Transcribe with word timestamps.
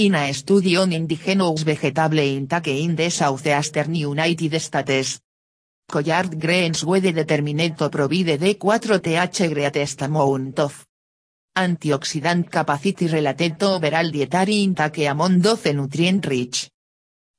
In 0.00 0.14
a 0.14 0.32
study 0.32 0.76
on 0.76 0.92
indigenous 0.92 1.64
vegetable 1.64 2.20
intake 2.20 2.68
in 2.68 2.94
the 2.94 3.10
Southeastern 3.10 3.96
United 3.96 4.60
States. 4.60 5.18
Collard 5.90 6.38
greens 6.38 6.84
were 6.84 7.00
determined 7.00 7.76
to 7.76 7.88
provide 7.90 8.38
D4TH 8.38 9.52
greatest 9.52 10.02
amount 10.02 10.60
of 10.60 10.86
antioxidant 11.56 12.48
capacity 12.48 13.08
related 13.08 13.58
to 13.58 13.66
overall 13.66 14.08
dietary 14.08 14.62
intake 14.62 15.08
among 15.08 15.40
those 15.40 15.64
nutrient-rich 15.74 16.70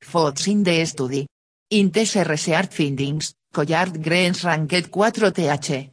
foods 0.02 0.46
in 0.46 0.62
the 0.62 0.84
study. 0.84 1.26
In 1.70 1.90
research 1.90 2.74
findings, 2.74 3.32
collard 3.50 4.02
greens 4.02 4.44
ranked 4.44 4.90
4TH. 4.90 5.90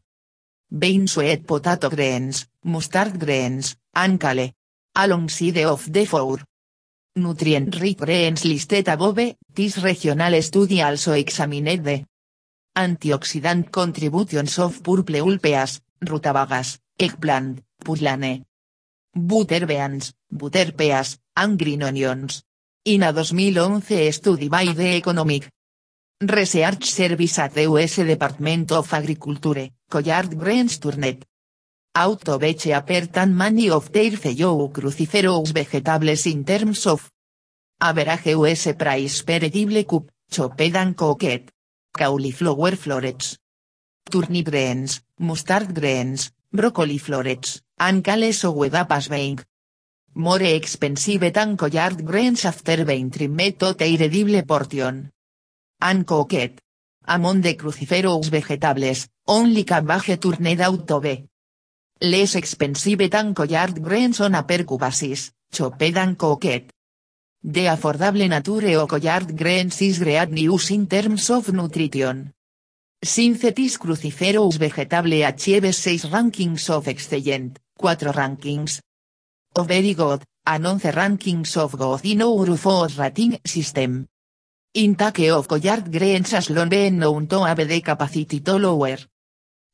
Bean 0.67 1.07
sweet 1.07 1.47
potato 1.47 1.89
greens, 1.89 2.45
mustard 2.65 3.17
greens, 3.17 3.77
and 3.95 4.19
kale. 4.19 4.51
Alongside 4.99 5.63
of 5.63 5.93
the 5.93 6.05
four 6.05 6.39
nutrient-rich 7.17 7.97
greens 7.97 8.45
listed 8.45 8.87
above, 8.87 9.35
this 9.53 9.77
regional 9.83 10.41
study 10.41 10.81
also 10.81 11.13
examined 11.13 11.83
the 11.83 12.05
antioxidant 12.75 13.71
contributions 13.71 14.59
of 14.59 14.81
purple 14.83 15.15
ulpeas, 15.15 15.81
rutabagas, 16.01 16.79
eggplant, 16.97 17.63
putlane, 17.83 18.45
butterbeans, 19.15 20.13
butterpeas, 20.31 21.17
and 21.35 21.57
green 21.57 21.83
onions. 21.83 22.43
In 22.85 23.03
a 23.03 23.11
2011 23.11 24.11
study 24.13 24.47
by 24.47 24.65
the 24.65 24.95
Economic 24.97 25.49
Research 26.21 26.85
Service 26.91 27.39
at 27.39 27.53
the 27.53 27.63
US 27.63 27.97
Department 27.97 28.71
of 28.71 28.93
Agriculture, 28.93 29.69
Collard 29.89 30.37
Greens 30.37 30.79
Turnet. 30.79 31.23
Out 31.99 32.29
of 32.29 32.41
which 32.43 32.67
appeared 32.67 33.27
many 33.27 33.71
of 33.71 33.91
their 33.91 34.11
fellow 34.11 34.69
cruciferous 34.69 35.51
vegetables 35.51 36.27
in 36.27 36.43
terms 36.43 36.85
of 36.85 37.09
average 37.81 38.27
US 38.35 38.71
price 38.75 39.23
per 39.23 39.43
edible 39.43 39.83
cup, 39.83 40.05
chopped 40.29 40.75
and 40.75 40.95
cooked. 40.95 41.51
Cauliflower 41.91 42.75
florets. 42.75 43.39
Turnip 44.11 44.45
greens, 44.45 45.01
mustard 45.17 45.73
greens, 45.73 46.29
broccoli 46.53 46.99
florets, 46.99 47.63
and 47.79 48.03
kale 48.03 48.31
so 48.31 48.53
wedapas 48.53 49.09
being. 49.09 49.39
More 50.13 50.43
expensive 50.43 51.33
than 51.33 51.57
collard 51.57 52.05
greens 52.05 52.45
after 52.45 52.85
being 52.85 53.09
trimmed 53.09 53.57
to 53.57 53.73
their 53.73 54.03
edible 54.03 54.43
portion. 54.43 55.09
And 55.81 56.05
cooked. 56.05 56.61
Among 57.07 57.41
the 57.41 57.55
cruciferous 57.55 58.29
vegetables, 58.29 59.07
only 59.25 59.63
cabbage 59.63 60.19
turned 60.21 60.61
out 60.61 60.87
to 60.87 60.99
be 60.99 61.27
less 62.01 62.35
expensive 62.35 63.09
than 63.09 63.33
collard 63.33 63.81
greens 63.81 64.19
on 64.21 64.35
a 64.35 64.43
per 64.43 64.63
basis, 64.63 65.31
chopped 65.51 65.81
and 65.81 66.17
cooked. 66.17 66.71
The 67.43 67.67
affordable 67.67 68.27
nature 68.27 68.77
of 68.77 68.89
collard 68.89 69.37
greens 69.37 69.81
is 69.81 69.99
great 69.99 70.29
news 70.29 70.71
in 70.71 70.87
terms 70.87 71.29
of 71.29 71.53
nutrition. 71.53 72.33
Synthetis 73.03 73.77
cruciferous 73.77 74.57
vegetable 74.57 75.23
achieves 75.23 75.77
6 75.77 76.05
rankings 76.05 76.69
of 76.69 76.87
excellent, 76.87 77.59
4 77.79 77.95
rankings 78.11 78.81
of 79.55 79.67
very 79.67 79.93
good, 79.93 80.23
and 80.45 80.65
11 80.65 80.91
rankings 80.93 81.55
of 81.57 81.77
good 81.77 82.05
in 82.05 82.21
our 82.21 82.57
food 82.57 82.97
rating 82.97 83.39
system. 83.45 84.07
Intake 84.73 85.29
of 85.29 85.47
collard 85.47 85.91
greens 85.91 86.31
has 86.31 86.49
long 86.49 86.69
known 86.97 87.27
to 87.27 87.43
have 87.43 87.67
the 87.67 87.81
capacity 87.81 88.41
to 88.41 88.57
lower 88.57 88.97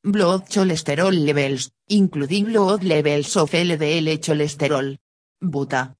blood 0.06 0.50
cholesterol 0.50 1.14
levels, 1.14 1.72
including 1.88 2.52
blood 2.52 2.84
levels 2.84 3.38
of 3.38 3.52
LDL 3.52 4.20
cholesterol. 4.20 4.98
Buta. 5.42 5.95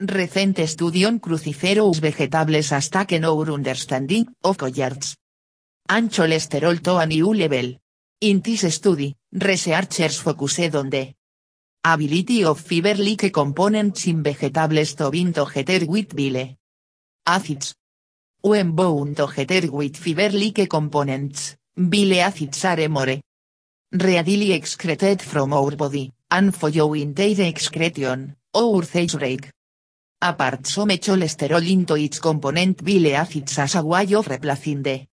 Recent 0.00 0.66
study 0.66 1.04
on 1.04 1.20
cruciferous 1.20 2.00
vegetables 2.00 2.72
hasta 2.72 3.06
que 3.06 3.24
our 3.24 3.50
understanding 3.50 4.26
of 4.42 4.56
collards. 4.56 5.16
And 5.88 6.10
cholesterol 6.10 6.82
to 6.82 6.98
a 6.98 7.06
new 7.06 7.32
level. 7.32 7.78
In 8.20 8.40
this 8.42 8.74
study, 8.74 9.14
researchers 9.30 10.18
focused 10.20 10.74
on 10.74 10.90
the 10.90 11.14
ability 11.84 12.44
of 12.44 12.60
fiber-like 12.60 13.30
components 13.30 14.08
in 14.08 14.22
vegetables 14.22 14.96
to 14.96 15.10
bind 15.10 15.34
together 15.34 15.86
with 15.86 16.14
bile 16.14 16.56
acids. 17.24 17.74
When 18.40 18.72
bound 18.72 19.16
together 19.16 19.70
with 19.70 19.96
fiber-like 19.96 20.68
components, 20.68 21.56
bile 21.76 22.20
acids 22.20 22.64
are 22.64 22.88
more 22.88 23.20
readily 23.92 24.52
excreted 24.52 25.22
from 25.22 25.52
our 25.52 25.76
body, 25.76 26.12
and 26.30 26.54
follow 26.54 26.94
in 26.94 27.14
their 27.14 27.40
excretion, 27.40 28.36
our 28.54 28.82
cells 28.84 29.14
break 29.14 29.50
apart 30.20 30.66
some 30.66 30.88
cholesterol 30.88 31.64
into 31.70 31.94
its 31.94 32.18
component 32.18 32.84
bile 32.84 33.14
acids 33.14 33.58
as 33.58 33.76
a 33.76 33.84
way 33.84 34.12
of 34.14 34.26
replacing 34.26 34.82
the 34.82 35.06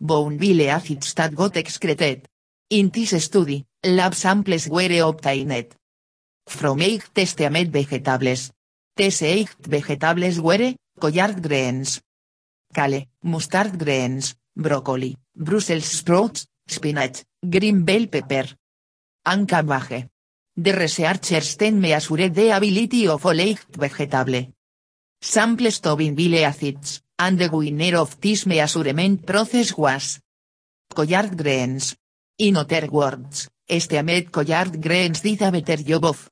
bone 0.00 0.38
bile 0.38 0.70
acids 0.70 1.14
that 1.14 1.34
got 1.34 1.56
excreted. 1.56 2.26
In 2.70 2.88
this 2.88 3.22
study, 3.22 3.66
lab 3.84 4.14
samples 4.14 4.68
were 4.68 5.08
obtained 5.08 5.74
from 6.46 6.82
eight 6.82 7.04
testamed 7.14 7.68
vegetables. 7.68 8.50
These 8.96 9.22
eight 9.22 9.56
vegetables 9.60 10.40
were, 10.40 10.74
collard 10.98 11.42
greens, 11.42 12.00
kale, 12.72 13.06
mustard 13.24 13.78
greens, 13.78 14.34
broccoli, 14.56 15.16
Brussels 15.34 15.84
sprouts, 15.84 16.46
spinach, 16.66 17.24
green 17.42 17.84
bell 17.84 18.06
pepper, 18.06 18.46
and 19.26 19.48
cabbage. 19.48 20.08
The 20.56 20.72
researchers 20.72 21.56
then 21.56 21.80
measured 21.80 22.34
the 22.34 22.50
ability 22.50 23.08
of 23.08 23.24
eight 23.26 23.64
vegetable 23.70 24.52
samples 25.20 25.80
to 25.80 25.96
bile 25.96 26.44
acids, 26.44 27.02
and 27.18 27.38
the 27.38 27.48
winner 27.48 27.98
of 27.98 28.20
this 28.20 28.46
measurement 28.46 29.24
process 29.26 29.76
was 29.76 30.20
collard 30.94 31.36
greens. 31.36 31.96
In 32.38 32.56
other 32.56 32.88
words, 32.90 33.48
esteamed 33.68 34.32
collard 34.32 34.80
greens 34.80 35.20
did 35.20 35.42
a 35.42 35.50
better 35.50 35.82
job 35.82 36.04
of 36.04 36.30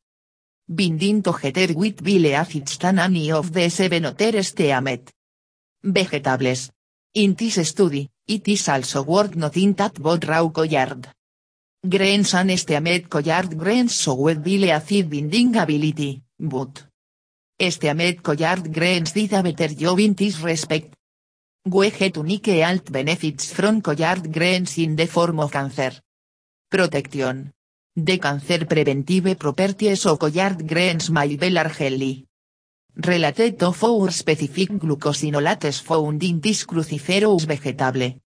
binding 0.66 1.22
together 1.22 1.74
with 1.74 2.02
bile 2.02 2.34
acids 2.34 2.78
than 2.78 2.98
any 2.98 3.30
of 3.30 3.52
the 3.52 3.70
seven 3.70 4.06
other 4.06 4.36
esteamed 4.36 5.12
vegetables. 5.82 6.70
In 7.14 7.34
this 7.34 7.66
study, 7.68 8.08
it 8.28 8.46
is 8.46 8.68
also 8.68 9.02
worth 9.02 9.34
noting 9.34 9.72
that 9.72 9.94
both 9.94 10.24
raw 10.26 10.46
collard 10.48 11.08
greens 11.82 12.34
and 12.34 12.50
esteamed 12.50 13.08
collard 13.08 13.56
greens 13.56 13.94
so 13.94 14.14
with 14.14 14.44
bile 14.44 14.70
acid 14.70 15.08
binding 15.08 15.56
ability, 15.56 16.22
but 16.38 16.84
esteamed 17.58 18.22
collard 18.22 18.72
greens 18.72 19.12
did 19.12 19.32
a 19.32 19.42
better 19.42 19.68
job 19.74 19.98
in 19.98 20.12
this 20.14 20.38
respect. 20.40 20.94
We 21.64 21.90
get 21.90 22.16
unique 22.16 22.46
health 22.46 22.92
benefits 22.92 23.52
from 23.52 23.80
collard 23.80 24.30
greens 24.30 24.76
in 24.76 24.94
the 24.94 25.06
form 25.06 25.40
of 25.40 25.50
cancer 25.50 25.92
protection. 26.70 27.52
The 27.96 28.18
cancer 28.18 28.66
preventive 28.66 29.38
properties 29.38 30.04
of 30.06 30.18
collard 30.18 30.68
greens 30.68 31.10
may 31.10 31.34
be 31.36 31.48
largely 31.50 32.27
related 32.98 33.58
to 33.58 33.72
four 33.72 34.10
specific 34.10 34.70
glucosinolates 34.70 35.80
found 35.82 36.22
in 36.22 36.40
this 36.40 36.66
cruciferous 36.66 37.46
vegetable. 37.46 38.20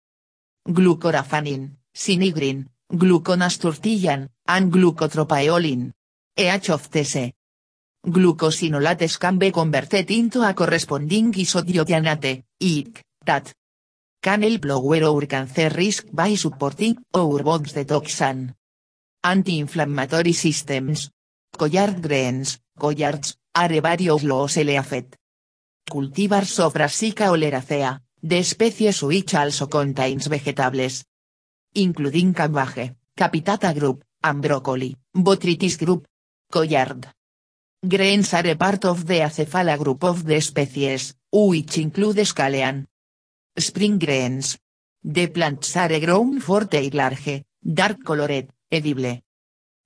Glucoraphanin, 0.67 1.77
sinigrin, 1.95 2.67
gluconasturtillan, 2.91 4.29
and 4.47 4.73
glucotropaeolin. 4.73 5.93
EH 6.37 6.73
of 6.73 6.91
TC. 6.91 7.33
Glucosinolates 8.07 9.19
can 9.19 9.39
be 9.39 9.53
converted 9.53 10.11
into 10.11 10.43
a 10.43 10.55
corresponding 10.55 11.33
isothiocyanate, 11.33 12.45
IC, 12.59 13.03
that 13.25 13.53
can 14.23 14.43
help 14.43 14.65
lower 14.65 15.05
our 15.05 15.27
cancer 15.27 15.69
risk 15.69 16.07
by 16.11 16.35
supporting 16.35 16.97
our 17.15 17.43
body's 17.43 17.75
detoxan 17.75 18.55
anti-inflammatory 19.23 20.33
systems. 20.33 21.11
Collard 21.57 22.03
greens, 22.03 22.59
collards, 22.79 23.37
are 23.55 23.81
various 23.81 24.23
los 24.23 24.57
eleafet. 24.57 25.17
Cultivars 25.85 26.59
of 26.61 26.73
Brassica 26.73 27.31
oleracea, 27.31 28.03
the 28.21 28.43
species 28.45 29.03
which 29.03 29.35
also 29.35 29.69
contains 29.69 30.29
vegetables. 30.29 31.05
Including 31.75 32.35
cabbage, 32.35 32.95
capitata 33.15 33.73
group, 33.75 34.05
and 34.23 34.45
botrytis 35.15 35.77
group. 35.79 36.07
Collard. 36.51 37.09
Greens 37.83 38.35
are 38.35 38.57
part 38.57 38.85
of 38.85 39.07
the 39.07 39.23
acephala 39.23 39.77
group 39.77 40.05
of 40.05 40.25
the 40.25 40.41
species, 40.41 41.15
which 41.31 41.79
include 41.79 42.25
scalean. 42.25 42.87
Spring 43.57 43.99
greens. 43.99 44.59
The 45.03 45.27
plants 45.29 45.77
are 45.77 45.99
grown 45.99 46.41
for 46.41 46.65
their 46.67 46.91
large, 46.91 47.43
dark 47.61 48.05
colored, 48.05 48.49
edible. 48.71 49.21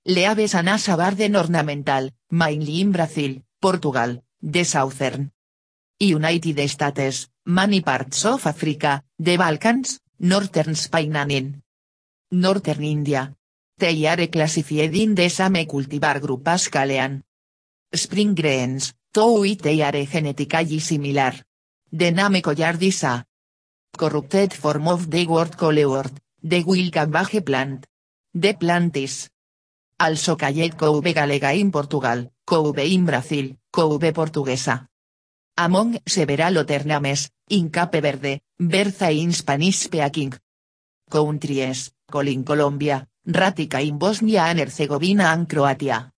Leaves 0.05 0.53
an 0.53 0.67
asa 0.67 0.95
barden 0.95 1.35
ornamental, 1.35 2.11
mainly 2.29 2.81
in 2.81 2.91
Brazil, 2.91 3.41
Portugal, 3.59 4.23
the 4.39 4.63
Southern 4.63 5.31
United 5.99 6.69
States, 6.69 7.29
many 7.45 7.81
parts 7.81 8.25
of 8.25 8.45
Africa, 8.45 9.03
the 9.17 9.37
Balkans, 9.37 9.99
Northern 10.19 10.75
Spain 10.75 11.15
and 11.15 11.31
in 11.31 11.63
Northern 12.31 12.83
India. 12.83 13.33
They 13.77 14.05
are 14.07 14.27
classified 14.27 14.95
in 14.95 15.15
same 15.29 15.65
cultivar 15.65 16.19
group 16.19 16.47
as 16.47 16.69
Calean. 16.69 17.23
Spring 17.91 18.35
greens, 18.35 18.93
tou 19.11 19.43
ite 19.43 19.81
are 19.81 20.05
genetically 20.05 20.79
similar. 20.79 21.33
The 21.91 22.11
name 22.11 22.41
collar 22.41 22.77
is 22.81 23.03
a 23.03 23.25
corrupted 23.97 24.53
form 24.53 24.87
of 24.87 25.09
the 25.09 25.25
word 25.25 25.57
coleword, 25.57 26.11
the 26.43 26.63
will 26.63 26.91
cabbage 26.91 27.43
plant. 27.45 27.87
The 28.33 28.53
plant 28.53 28.97
is 28.97 29.29
also 29.99 30.35
called 30.35 30.77
couve 30.77 31.13
galega 31.13 31.53
in 31.53 31.71
Portugal, 31.71 32.31
couve 32.45 32.85
in 32.85 33.05
Brasil, 33.05 33.57
couve 33.71 34.13
portuguesa. 34.13 34.87
Among 35.55 35.97
several 36.05 36.59
other 36.59 36.85
names, 36.85 37.31
in 37.49 37.71
Verde, 37.71 38.41
Berza 38.59 39.09
in 39.11 39.33
Spanish 39.33 39.77
speaking 39.85 40.33
countries, 41.09 41.93
Colin 42.05 42.43
Colombia, 42.43 43.07
Ratica 43.25 43.81
in 43.81 43.97
Bosnia 43.97 44.45
and 44.45 44.59
Herzegovina 44.59 45.31
and 45.31 45.47
Croatia. 45.47 46.11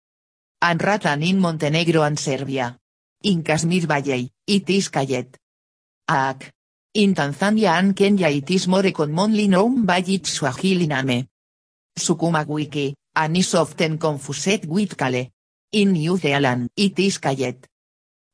And 0.61 0.81
Ratan 0.81 1.21
in 1.21 1.39
Montenegro 1.39 2.01
and 2.01 2.17
Serbia. 2.17 2.79
In 3.23 3.43
Kashmir 3.43 3.85
Valley, 3.85 4.31
it 4.47 4.69
is 4.69 4.89
Kayet. 4.89 5.37
Ak. 6.09 6.51
In 6.93 7.13
Tanzania 7.13 7.77
and 7.77 7.95
Kenya 7.95 8.29
it 8.29 8.67
more 8.67 8.91
commonly 8.91 9.47
known 9.47 9.85
by 9.85 10.03
its. 10.07 10.41
Sukuma 11.97 12.45
wiki, 12.45 12.95
and 13.17 13.35
is 13.35 13.55
often 13.55 13.97
confused 13.97 14.65
with. 14.67 14.95
In 15.71 15.91
New 15.93 16.17
Zealand 16.17 16.69
it 16.75 16.99
is 16.99 17.17
Kayet. 17.19 17.67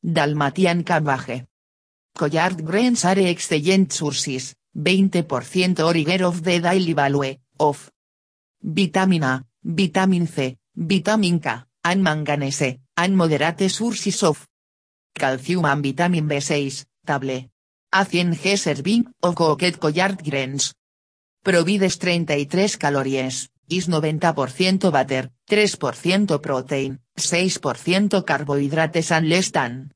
Dalmatian 0.03 0.83
Cabbage. 0.83 1.45
Collard 2.15 2.63
greens 2.63 3.05
are 3.05 3.17
excellent 3.17 3.91
sources, 3.91 4.53
20% 4.75 5.79
origger 5.79 6.21
of 6.21 6.43
the 6.43 6.59
daily 6.59 6.93
value, 6.93 7.39
of 7.59 7.89
vitamina, 8.61 9.43
vitamin 9.63 10.27
C, 10.27 10.57
vitamin 10.75 11.39
K, 11.39 11.49
and 11.85 12.03
manganese, 12.03 12.79
and 12.97 13.15
moderate 13.17 13.69
sources 13.69 14.21
of 14.23 14.45
calcium 15.15 15.65
and 15.65 15.83
vitamin 15.83 16.27
B6, 16.27 16.85
table. 17.05 17.49
A 17.93 18.05
100 18.05 18.35
g 18.35 18.57
serving 18.57 19.05
of 19.21 19.35
cooked 19.35 19.79
collard 19.79 20.23
greens. 20.23 20.73
Provides 21.41 21.95
33 21.95 22.77
calories, 22.77 23.49
is 23.77 23.87
90% 23.87 24.91
butter, 24.91 25.31
3% 25.49 26.39
protein, 26.41 26.99
6% 27.15 28.23
carbohidrates 28.23 29.11
and 29.11 29.29
less 29.29 29.51
than 29.51 29.91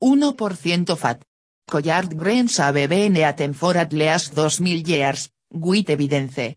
1% 0.00 0.96
fat. 0.96 1.22
Collard 1.66 2.16
greens 2.18 2.58
have 2.58 2.88
been 2.88 3.16
eaten 3.16 3.54
for 3.54 3.76
at 3.76 3.92
least 3.92 4.34
2000 4.34 4.86
years, 4.86 5.30
with 5.52 5.90
evidence. 5.90 6.56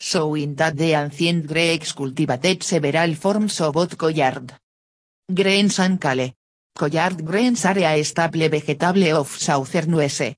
Showing 0.00 0.54
that 0.54 0.76
the 0.76 0.92
ancient 0.94 1.46
Greeks 1.46 1.92
cultivated 1.92 2.62
several 2.62 3.14
forms 3.16 3.60
of 3.60 3.74
both 3.74 3.98
collard 3.98 4.52
greens 5.28 5.78
and 5.80 6.00
kale. 6.00 6.34
Collard 6.74 7.24
greens 7.24 7.64
are 7.64 7.78
a 7.78 8.02
staple 8.04 8.48
vegetable 8.48 9.16
of 9.18 9.28
southern 9.28 9.94
US 9.98 10.34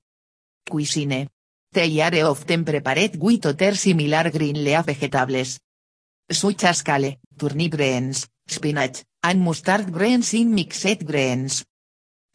cuisine. 0.67 1.29
They 1.73 2.01
are 2.01 2.25
often 2.29 2.65
prepared 2.65 3.15
with 3.15 3.45
other 3.45 3.75
similar 3.75 4.29
green 4.29 4.61
leaf 4.61 4.85
vegetables. 4.85 5.59
Such 6.29 6.65
as 6.65 6.81
kale, 6.83 7.17
turnip 7.37 7.71
greens, 7.71 8.27
spinach, 8.45 9.03
and 9.23 9.39
mustard 9.39 9.89
greens 9.89 10.33
in 10.33 10.53
mixed 10.53 11.05
greens. 11.05 11.63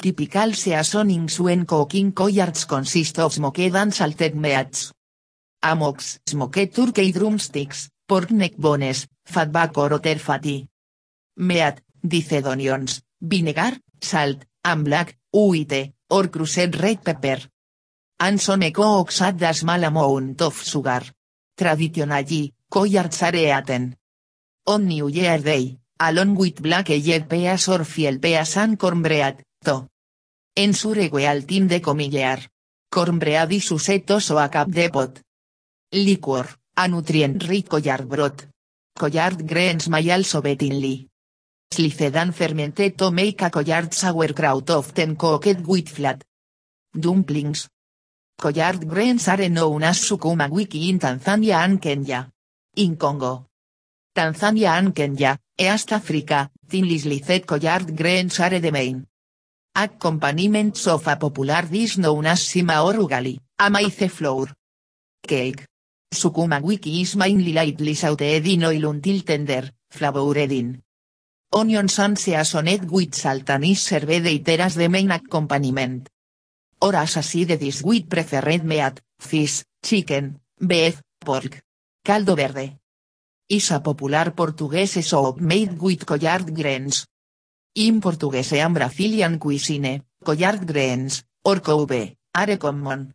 Typical 0.01 0.55
seasonings 0.55 1.39
when 1.39 1.67
cooking 1.67 2.13
collards 2.13 2.65
consist 2.65 3.19
of 3.19 3.33
smoked 3.35 3.59
and 3.59 3.93
salted 3.93 4.35
meats. 4.35 4.93
Amox, 5.63 6.19
smoked 6.27 6.75
turkey 6.75 7.13
drumsticks, 7.13 7.91
pork 8.09 8.31
neck 8.31 8.57
bones, 8.57 9.07
fatback 9.29 9.77
or 9.77 9.93
other 9.93 10.19
fatty 10.19 10.67
meat, 11.37 11.83
diced 12.03 12.47
onions, 12.47 13.03
vinegar, 13.21 13.77
salt, 14.01 14.47
and 14.65 14.85
black, 14.85 15.19
uite, 15.35 15.93
or 16.09 16.29
crushed 16.29 16.81
red 16.81 17.05
pepper. 17.05 17.39
And 18.19 18.41
some 18.41 18.73
cooks 18.73 19.21
add 19.21 19.43
a 19.43 19.53
small 19.53 19.85
amount 19.85 20.41
of 20.41 20.63
sugar. 20.63 21.03
Traditionally, 21.57 22.55
collards 22.71 23.23
are 23.23 23.37
eaten 23.37 23.97
on 24.67 24.87
New 24.87 25.09
Year 25.09 25.39
Day, 25.39 25.79
along 26.01 26.37
with 26.37 26.63
black 26.63 26.91
eyed 26.91 27.29
peas 27.29 27.69
or 27.69 27.85
peas 27.85 28.57
and 28.57 28.79
cornbread, 28.79 29.43
to 29.65 29.87
ensure 30.55 31.11
al 31.27 31.43
team 31.43 31.69
de 31.69 31.81
comillear. 31.81 32.51
Cornbread 32.91 33.61
susetos 33.61 34.31
o 34.31 34.39
a 34.39 34.49
cap 34.49 34.69
de 34.69 34.89
pot. 34.91 35.21
Liquor, 35.93 36.47
a 36.77 36.89
nutrient 36.89 37.43
rich 37.45 37.69
collard 37.69 38.09
broth. 38.09 38.49
Collard 38.99 39.47
greens 39.47 39.89
may 39.89 40.11
also 40.11 40.41
be 40.41 40.57
thinly 40.57 41.09
sliced 41.71 42.33
fermented 42.33 42.97
to 42.97 43.11
make 43.11 43.43
a 43.43 43.51
collard 43.51 43.93
sauerkraut 43.93 44.71
often 44.71 45.17
cooked 45.17 45.67
with 45.67 45.89
flat 45.91 46.25
dumplings. 46.99 47.69
Collard 48.39 48.87
greens 48.87 49.29
are 49.29 49.49
known 49.49 49.83
as 49.83 49.97
sukuma 49.97 50.51
wiki 50.51 50.91
in 50.91 50.99
Tanzania 50.99 51.65
and 51.65 51.81
Kenya. 51.81 52.31
In 52.77 52.97
Congo. 52.97 53.47
Tanzania 54.15 54.77
and 54.77 54.95
Kenya, 54.95 55.39
East 55.57 55.93
Africa, 55.93 56.51
thinly 56.69 56.99
sliced 56.99 57.47
collard 57.47 57.97
greens 57.97 58.39
are 58.41 58.61
the 58.61 58.71
main 58.71 59.07
accompaniments 59.75 60.87
of 60.87 61.07
a 61.07 61.17
popular 61.17 61.63
dish 61.63 61.97
known 61.97 62.27
as 62.27 62.41
sima 62.41 62.85
or 62.85 62.99
ugali, 62.99 63.39
a 63.59 64.09
flour 64.11 64.49
cake. 65.27 65.65
Sukuma 66.13 66.61
wiki 66.61 67.01
is 67.01 67.17
mainly 67.17 67.55
lightly 67.55 67.95
sauteed 67.95 68.47
in 68.53 68.65
oil 68.65 68.91
until 68.91 69.23
tender, 69.23 69.71
flavored 69.91 70.53
in 70.53 70.83
onions 71.55 71.99
and 72.01 72.19
seasoned 72.19 72.91
with 72.91 73.15
salt 73.15 73.49
and 73.49 73.65
is 73.65 73.81
served 73.81 74.09
the 74.09 74.89
main 74.91 75.11
accompaniment. 75.11 76.11
Or 76.87 76.95
as 76.95 77.17
a 77.17 77.23
side 77.23 77.59
dish 77.59 77.83
preferred 78.09 78.63
meat, 78.63 79.01
fish, 79.19 79.65
chicken, 79.83 80.41
beef, 80.57 81.03
pork. 81.19 81.65
Caldo 82.05 82.37
verde. 82.37 82.79
Is 83.49 83.73
a 83.73 83.81
popular 83.81 84.31
Portuguese 84.31 85.03
soup 85.03 85.41
made 85.41 85.81
with 85.81 86.07
collard 86.07 86.55
greens. 86.55 87.09
In 87.75 88.01
Portuguese 88.01 88.53
and 88.53 88.75
Brazilian 88.75 89.37
cuisine, 89.41 90.05
collard 90.23 90.65
greens, 90.65 91.25
or 91.43 91.61
couve, 91.61 92.17
are 92.33 92.57
common. 92.57 93.13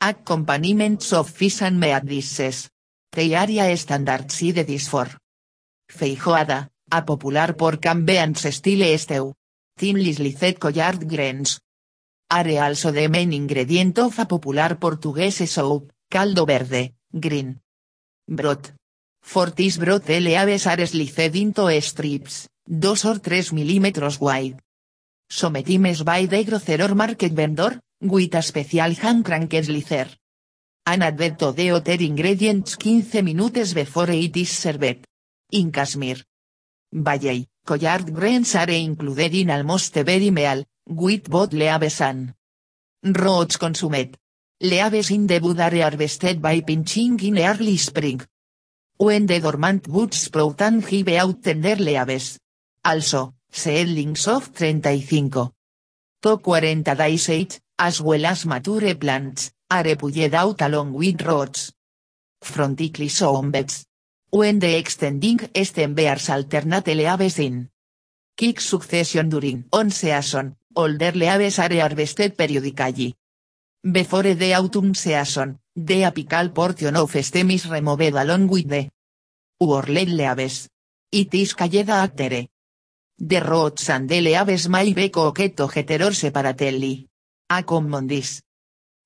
Accompaniments 0.00 1.12
of 1.12 1.28
fish 1.28 1.60
and 1.60 1.78
meat 1.78 2.06
dishes. 2.06 2.70
They 3.12 3.34
are 3.34 3.76
for 4.88 5.08
feijoada, 5.92 6.70
a 6.90 7.02
popular 7.02 7.52
pork 7.52 7.84
and 7.84 8.06
beans 8.06 8.48
style 8.50 8.96
stew. 8.96 9.34
Thinly 9.76 10.14
sliced 10.14 10.58
collard 10.58 11.06
greens. 11.06 11.60
Are 12.36 12.58
also 12.58 12.90
the 12.90 13.06
main 13.06 13.32
ingredient 13.32 13.96
of 14.00 14.18
a 14.18 14.26
popular 14.26 14.74
Portuguese 14.74 15.46
soup, 15.46 15.92
caldo 16.10 16.44
verde, 16.44 16.96
green. 17.12 17.60
Broth. 18.26 18.74
For 19.22 19.50
this 19.50 19.76
broth 19.76 20.06
the 20.06 20.18
leaves 20.18 20.66
are 20.66 20.84
sliced 20.84 21.36
into 21.36 21.80
strips, 21.80 22.48
2 22.66 22.90
or 22.90 23.18
3 23.20 23.54
mm 23.54 24.18
wide. 24.20 24.60
Sometimes 25.30 26.02
by 26.02 26.26
the 26.26 26.42
grocer 26.42 26.82
or 26.82 26.96
market 26.96 27.32
vendor, 27.32 27.78
with 28.00 28.34
a 28.34 28.42
special 28.42 28.92
hand 28.94 29.24
cranked 29.24 29.64
slicer. 29.64 30.08
An 30.86 31.02
added 31.02 31.38
to 31.38 31.52
the 31.52 31.70
other 31.70 32.02
ingredients 32.02 32.74
15 32.74 33.24
minutes 33.24 33.74
before 33.74 34.10
it 34.10 34.36
is 34.36 34.50
served. 34.50 35.06
In 35.52 35.70
Kashmir. 35.70 36.16
Valley, 36.90 37.46
collard 37.64 38.14
greens 38.14 38.54
are 38.54 38.70
included 38.70 39.34
in 39.34 39.50
almost 39.50 39.96
every 39.96 40.30
meal, 40.30 40.64
with 40.86 41.30
both 41.30 41.52
leaves 41.52 42.00
and 42.00 42.34
roots 43.02 43.56
consumed. 43.56 44.16
Leaves 44.60 45.10
in 45.10 45.26
the 45.26 45.38
wood 45.40 45.60
are 45.60 45.76
harvested 45.76 46.40
by 46.40 46.60
pinching 46.60 47.18
in 47.20 47.38
early 47.38 47.76
spring. 47.76 48.20
When 48.96 49.26
the 49.26 49.40
dormant 49.40 49.88
woods 49.88 50.18
sprout 50.18 50.60
and 50.62 50.86
give 50.86 51.08
out 51.08 51.42
tender 51.42 51.76
leaves. 51.76 52.38
Also, 52.84 53.34
seedlings 53.50 54.28
of 54.28 54.44
35 54.46 55.50
to 56.22 56.38
40 56.38 56.82
days 56.82 57.28
age, 57.28 57.60
as 57.78 58.00
well 58.00 58.24
as 58.26 58.46
mature 58.46 58.94
plants, 58.94 59.52
are 59.70 59.96
pulled 59.96 60.34
out 60.34 60.60
along 60.62 60.92
with 60.92 61.20
roots. 61.22 61.72
Frontically 62.42 63.10
on 63.22 63.50
beds. 63.50 63.86
When 64.34 64.58
the 64.58 64.76
extending 64.76 65.38
stem 65.62 65.94
alternate 65.96 66.88
leaves 66.88 67.38
in 67.38 67.70
kick 68.36 68.60
succession 68.60 69.28
during 69.28 69.64
on 69.72 69.90
season, 69.90 70.56
older 70.74 71.12
leaves 71.12 71.60
are 71.60 71.72
harvested 71.72 72.36
periodically. 72.36 73.14
Before 73.80 74.34
the 74.34 74.54
autumn 74.54 74.92
season, 74.96 75.60
the 75.76 76.02
apical 76.02 76.52
portion 76.52 76.96
of 76.96 77.14
stem 77.24 77.52
is 77.52 77.70
removed 77.70 78.12
along 78.16 78.48
with 78.48 78.68
the 78.68 78.90
worled 79.60 79.88
leaves. 79.88 80.68
It 81.12 81.32
is 81.32 81.54
called 81.54 81.86
actere. 81.86 82.48
The 83.16 83.40
roots 83.40 83.88
and 83.88 84.08
the 84.08 84.20
leaves 84.20 84.68
may 84.68 84.92
be 84.92 85.10
cooked 85.10 85.56
together 85.56 86.12
separately. 86.12 87.06
A 87.50 87.62
common. 87.62 88.10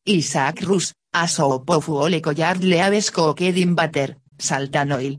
Isaac 0.07 0.63
Rus, 0.63 0.95
a 1.13 1.29
soup 1.29 1.69
of 1.69 1.85
whole 1.85 2.21
collard 2.23 2.65
leaves 2.65 3.11
cooked 3.11 3.43
in 3.43 3.75
butter, 3.75 4.17
salt 4.39 4.75
and 4.77 4.93
oil. 4.93 5.17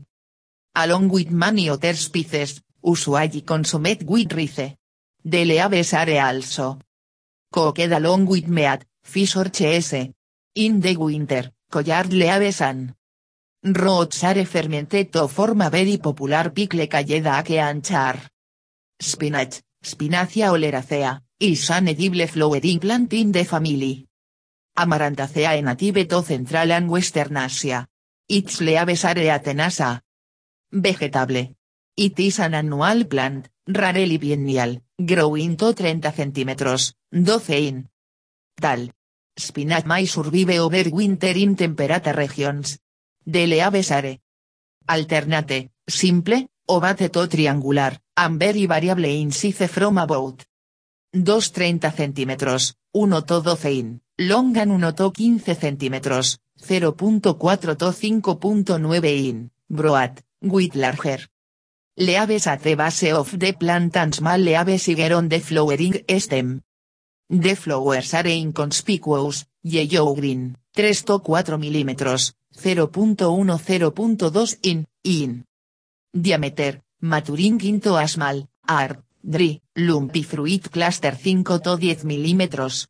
Along 0.74 1.08
with 1.08 1.30
many 1.30 1.68
other 1.68 1.94
spices, 1.94 2.62
usually 2.82 3.42
consumed 3.42 4.02
with 4.08 4.32
rice. 4.32 4.76
leaves 5.24 5.92
are 5.94 6.20
also. 6.20 6.78
Cooked 7.52 7.92
along 7.92 8.26
with 8.26 8.48
meat, 8.48 8.84
fish 9.02 9.36
or 9.36 9.50
cheese. 9.50 10.10
In 10.54 10.80
the 10.80 10.96
winter, 10.96 11.52
collard 11.70 12.12
leaves 12.12 12.60
and 12.60 12.94
roots 13.62 14.24
are 14.24 14.44
fermented 14.44 15.12
to 15.12 15.28
form 15.28 15.60
a 15.60 15.70
very 15.70 15.98
popular 15.98 16.50
pickle 16.50 16.86
called 16.86 17.10
ake 17.10 17.50
and 17.50 17.84
char. 17.84 18.18
Spinach, 18.98 19.62
Spinacia 19.82 20.50
oleracea, 20.50 21.22
is 21.38 21.70
an 21.70 21.88
edible 21.88 22.26
flowering 22.26 22.78
plant 22.78 23.12
in 23.12 23.32
the 23.32 23.44
family. 23.44 24.06
Amarantacea 24.76 25.62
native 25.62 26.06
to 26.06 26.22
Central 26.22 26.72
and 26.72 26.88
Western 26.88 27.36
Asia. 27.36 27.86
Its 28.32 28.60
leaves 28.60 29.04
are 29.06 29.26
atenasa. 29.28 30.04
Vegetable. 30.70 31.56
It 31.96 32.20
is 32.20 32.38
an 32.38 32.54
annual 32.54 33.04
plant, 33.06 33.48
rarely 33.66 34.18
biennial, 34.18 34.80
growing 34.96 35.56
to 35.56 35.72
30 35.72 35.98
cm, 36.12 36.94
12 37.10 37.50
in. 37.50 37.88
Tal. 38.54 38.88
Spinach 39.36 39.84
may 39.84 40.06
survive 40.06 40.60
over 40.60 40.90
winter 40.90 41.36
in 41.36 41.56
temperate 41.56 42.14
regions. 42.14 42.78
De 43.20 43.48
leaves 43.48 43.90
are. 43.90 44.16
Alternate, 44.86 45.72
simple, 45.88 46.46
ovate 46.66 47.10
to 47.10 47.26
triangular, 47.26 47.98
and 48.16 48.38
very 48.38 48.66
variable 48.66 49.06
in 49.06 49.32
size 49.32 49.66
from 49.66 49.98
about 49.98 50.44
2,30 51.16 51.90
cm, 51.90 52.74
1 52.92 53.10
to 53.10 53.42
12 53.42 53.64
in, 53.66 54.00
long 54.18 54.56
and 54.56 54.80
1 54.80 54.94
to 54.94 55.10
15 55.10 55.40
cm, 55.40 56.38
0.4 56.60 57.20
to 57.20 57.34
5.9 57.34 59.04
in, 59.04 59.50
broad, 59.68 60.22
with 60.42 60.76
larger. 60.76 61.18
Leaves 61.96 62.46
at 62.46 62.62
the 62.62 62.76
base 62.76 63.12
of 63.12 63.36
the 63.38 63.52
plant 63.52 63.96
and 63.96 64.14
small 64.14 64.38
leaves 64.38 64.86
higher 64.86 65.14
on 65.14 65.28
the 65.28 65.40
flowering 65.40 66.04
stem. 66.18 66.62
The 67.28 67.54
flowers 67.54 68.14
are 68.14 68.26
inconspicuous, 68.26 69.44
yellow-green, 69.62 70.56
3 70.74 70.94
to 70.94 71.18
4 71.18 71.58
mm, 71.58 72.32
0.1-0.2 72.56 74.56
in, 74.62 74.86
in. 75.04 75.44
Diameter, 76.12 76.80
maturing 77.02 77.60
into 77.64 77.96
a 77.96 78.08
small, 78.08 78.48
hard, 78.66 78.96
dry, 79.22 79.60
lumpy 79.76 80.22
fruit 80.22 80.70
cluster 80.70 81.12
5 81.12 81.44
to 81.44 81.58
10 81.58 82.04
mm. 82.04 82.86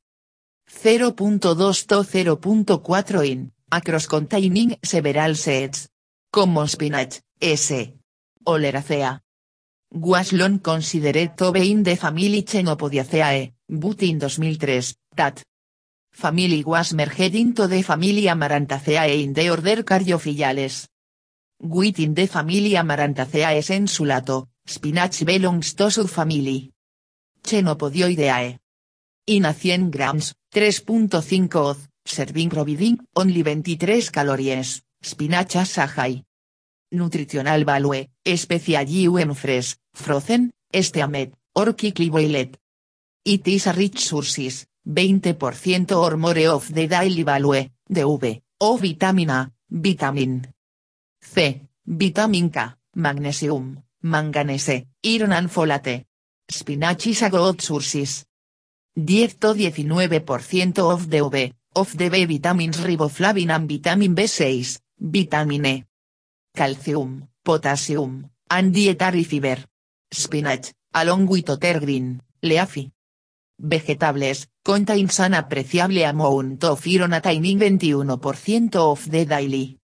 0.2 0.71 1.87
to 1.87 2.03
0.4 2.03 3.27
in, 3.27 3.53
across 3.71 4.07
containing 4.07 4.79
several 4.83 5.35
seeds. 5.35 5.89
Common 6.31 6.69
spinach, 6.69 7.21
S. 7.41 7.73
Oleracea. 8.45 9.21
Was 9.93 10.33
long 10.33 10.61
considered 10.61 11.37
to 11.37 11.51
be 11.51 11.71
in 11.71 11.83
the 11.83 11.97
family 11.97 12.45
Chenopodiaceae, 12.45 13.53
but 13.69 14.03
in 14.03 14.21
2003, 14.21 14.95
that 15.17 15.43
family 16.13 16.63
was 16.65 16.95
merged 16.95 17.35
into 17.35 17.67
the 17.67 17.83
family 17.83 18.27
Amarantaceae 18.27 19.25
in 19.25 19.33
the 19.33 19.51
order 19.51 19.83
Caryophiliales. 19.83 20.87
Within 21.63 22.15
the 22.15 22.29
family 22.29 22.77
Amarantaceae 22.77 23.63
sensulato, 23.63 24.49
spinach 24.65 25.25
belongs 25.25 25.75
to 25.75 25.85
subfamily 25.91 26.71
Chenopodioideae. 27.43 28.59
In 29.27 29.45
a 29.45 29.53
100 29.53 29.91
grams, 29.91 30.35
3.5 30.53 31.55
oz, 31.57 31.90
serving 32.11 32.51
providing 32.51 32.99
only 33.17 33.43
23 33.43 34.03
calories, 34.13 34.83
spinach 35.01 35.57
as 35.57 35.79
a 35.79 35.87
high 35.87 36.23
nutritional 36.93 37.65
value, 37.65 38.07
especially 38.25 39.09
when 39.09 39.35
fresh, 39.35 39.77
frozen, 39.95 40.51
steamed, 40.73 41.33
or 41.55 41.73
quickly 41.75 42.11
boiled. 42.11 42.57
It 43.25 43.49
is 43.49 43.67
a 43.67 43.73
rich 43.73 44.07
sources, 44.07 44.67
20% 44.89 45.93
or 45.93 46.17
more 46.17 46.49
of 46.49 46.73
the 46.73 46.87
daily 46.87 47.23
value, 47.23 47.69
DV, 47.89 48.43
o 48.61 48.77
vitamin 48.77 49.31
A, 49.31 49.53
vitamin 49.69 50.55
C, 51.21 51.61
vitamin 51.85 52.51
K, 52.51 52.61
magnesium, 52.95 53.83
manganese, 54.03 54.87
iron 55.05 55.33
and 55.33 55.51
folate. 55.51 56.07
Spinach 56.49 57.07
is 57.07 57.23
a 57.23 57.31
good 57.31 57.61
sources. 57.61 58.25
10 58.97 59.39
to 59.39 59.55
19% 59.55 60.79
of 60.79 61.09
the 61.09 61.29
V, 61.29 61.55
of 61.75 61.97
the 61.97 62.09
B 62.09 62.25
vitamins 62.25 62.79
riboflavin 62.79 63.51
and 63.51 63.69
vitamin 63.69 64.15
B6, 64.15 64.81
vitamin 64.99 65.67
E 65.67 65.85
calcium, 66.55 67.29
potassium, 67.43 68.29
and 68.51 68.75
dietary 68.75 69.25
fiber. 69.25 69.65
Spinach, 70.13 70.73
along 70.95 71.27
with 71.27 71.51
other 71.51 71.79
green, 71.79 72.21
leafy 72.43 72.91
vegetables, 73.59 74.49
contains 74.65 75.21
an 75.21 75.35
appreciable 75.35 76.03
amount 76.03 76.65
of 76.65 76.85
iron 76.87 77.13
attaining 77.13 77.59
21% 77.59 78.75
of 78.77 79.09
the 79.09 79.25
daily 79.25 79.79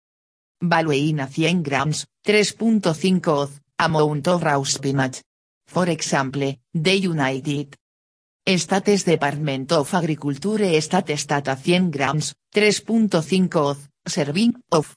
value 0.62 1.10
in 1.10 1.20
a 1.20 1.26
100 1.26 1.62
grams, 1.62 2.06
3.5 2.24 3.28
oz, 3.28 3.60
amount 3.78 4.28
of 4.28 4.42
raw 4.42 4.62
spinach. 4.62 5.20
For 5.66 5.88
example, 5.88 6.54
the 6.72 6.96
United 6.96 7.76
States 8.46 9.04
Department 9.04 9.72
of 9.72 9.94
Agriculture 9.94 10.78
State 10.82 11.16
Stat 11.16 11.48
a 11.48 11.56
100 11.56 11.90
grams, 11.90 12.34
3.5 12.52 13.56
oz, 13.56 13.88
serving 14.04 14.54
of 14.70 14.94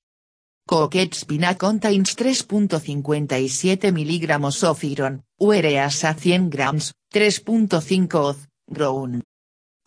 Coquette 0.68 1.16
spinach 1.16 1.58
contains 1.58 2.14
3.57 2.14 3.94
mg 3.94 4.64
of 4.64 4.84
iron, 4.84 5.24
whereas 5.38 6.04
a 6.04 6.14
100 6.14 6.50
grams, 6.52 6.94
3.5 7.14 8.14
oz, 8.16 8.48
grown. 8.70 9.24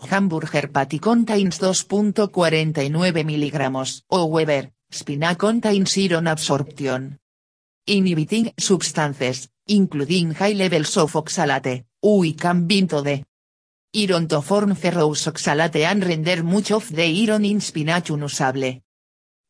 Hamburger 0.09 0.69
patty 0.69 0.99
contains 0.99 1.59
2.49 1.59 2.73
mg. 2.73 4.03
However, 4.11 4.71
spinach 4.91 5.37
contains 5.37 5.99
iron 5.99 6.29
absorption. 6.29 7.19
Inhibiting 7.87 8.55
substances, 8.57 9.51
including 9.67 10.33
high 10.33 10.55
levels 10.55 10.97
of 10.97 11.13
oxalate, 11.13 11.85
we 12.03 12.33
can 12.33 12.67
iron 13.95 14.29
to 14.29 14.41
form 14.41 14.75
ferrous 14.75 15.27
oxalate 15.27 15.85
and 15.85 16.05
render 16.05 16.43
much 16.43 16.71
of 16.73 16.91
the 16.91 17.03
iron 17.03 17.45
in 17.45 17.61
spinach 17.61 18.11
unusable 18.11 18.81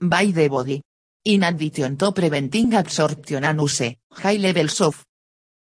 by 0.01 0.27
the 0.27 0.49
body. 0.49 0.83
In 1.25 1.45
addition 1.45 1.97
to 1.99 2.13
preventing 2.13 2.73
absorption 2.75 3.45
and 3.45 3.61
use, 3.61 3.95
high 4.13 4.39
levels 4.39 4.81
of 4.81 5.05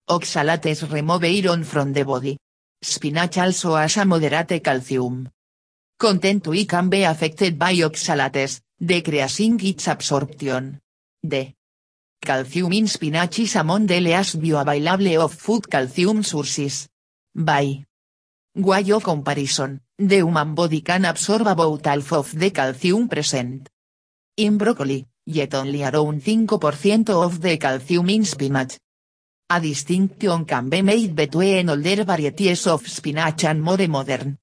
oxalates 0.08 0.90
remove 0.90 1.24
iron 1.24 1.64
from 1.64 1.92
the 1.92 2.04
body. 2.04 2.36
Spinach 2.82 3.38
also 3.38 3.76
has 3.76 3.96
a 3.96 4.04
moderate 4.04 4.62
calcium 4.62 5.28
content 5.96 6.46
we 6.48 6.66
can 6.66 6.88
be 6.88 7.04
affected 7.04 7.58
by 7.58 7.74
oxalates, 7.76 8.60
decreasing 8.78 9.58
its 9.64 9.86
absorption. 9.88 10.80
The 11.22 11.52
calcium 12.20 12.72
in 12.72 12.88
spinach 12.88 13.38
is 13.38 13.56
among 13.56 13.86
the 13.86 14.00
least 14.00 14.40
bioavailable 14.40 15.24
of 15.24 15.32
food 15.32 15.70
calcium 15.70 16.22
sources. 16.22 16.88
By 17.34 17.84
way 18.54 18.92
of 18.92 19.02
comparison, 19.02 19.80
the 19.98 20.16
human 20.16 20.54
body 20.54 20.80
can 20.80 21.04
absorb 21.04 21.46
about 21.46 21.86
half 21.86 22.12
of 22.12 22.38
the 22.38 22.50
calcium 22.50 23.08
present 23.08 23.68
in 24.36 24.56
broccoli, 24.56 25.06
yet 25.26 25.54
only 25.54 25.82
around 25.82 26.22
5% 26.22 27.10
of 27.10 27.40
the 27.40 27.58
calcium 27.58 28.10
in 28.10 28.24
spinach. 28.24 28.78
A 29.50 29.60
distinction 29.60 30.44
can 30.44 30.70
be 30.70 30.82
made 30.82 31.14
between 31.14 31.68
older 31.68 32.04
varieties 32.04 32.66
of 32.66 32.88
spinach 32.88 33.44
and 33.44 33.62
more 33.62 33.86
modern 33.88 34.38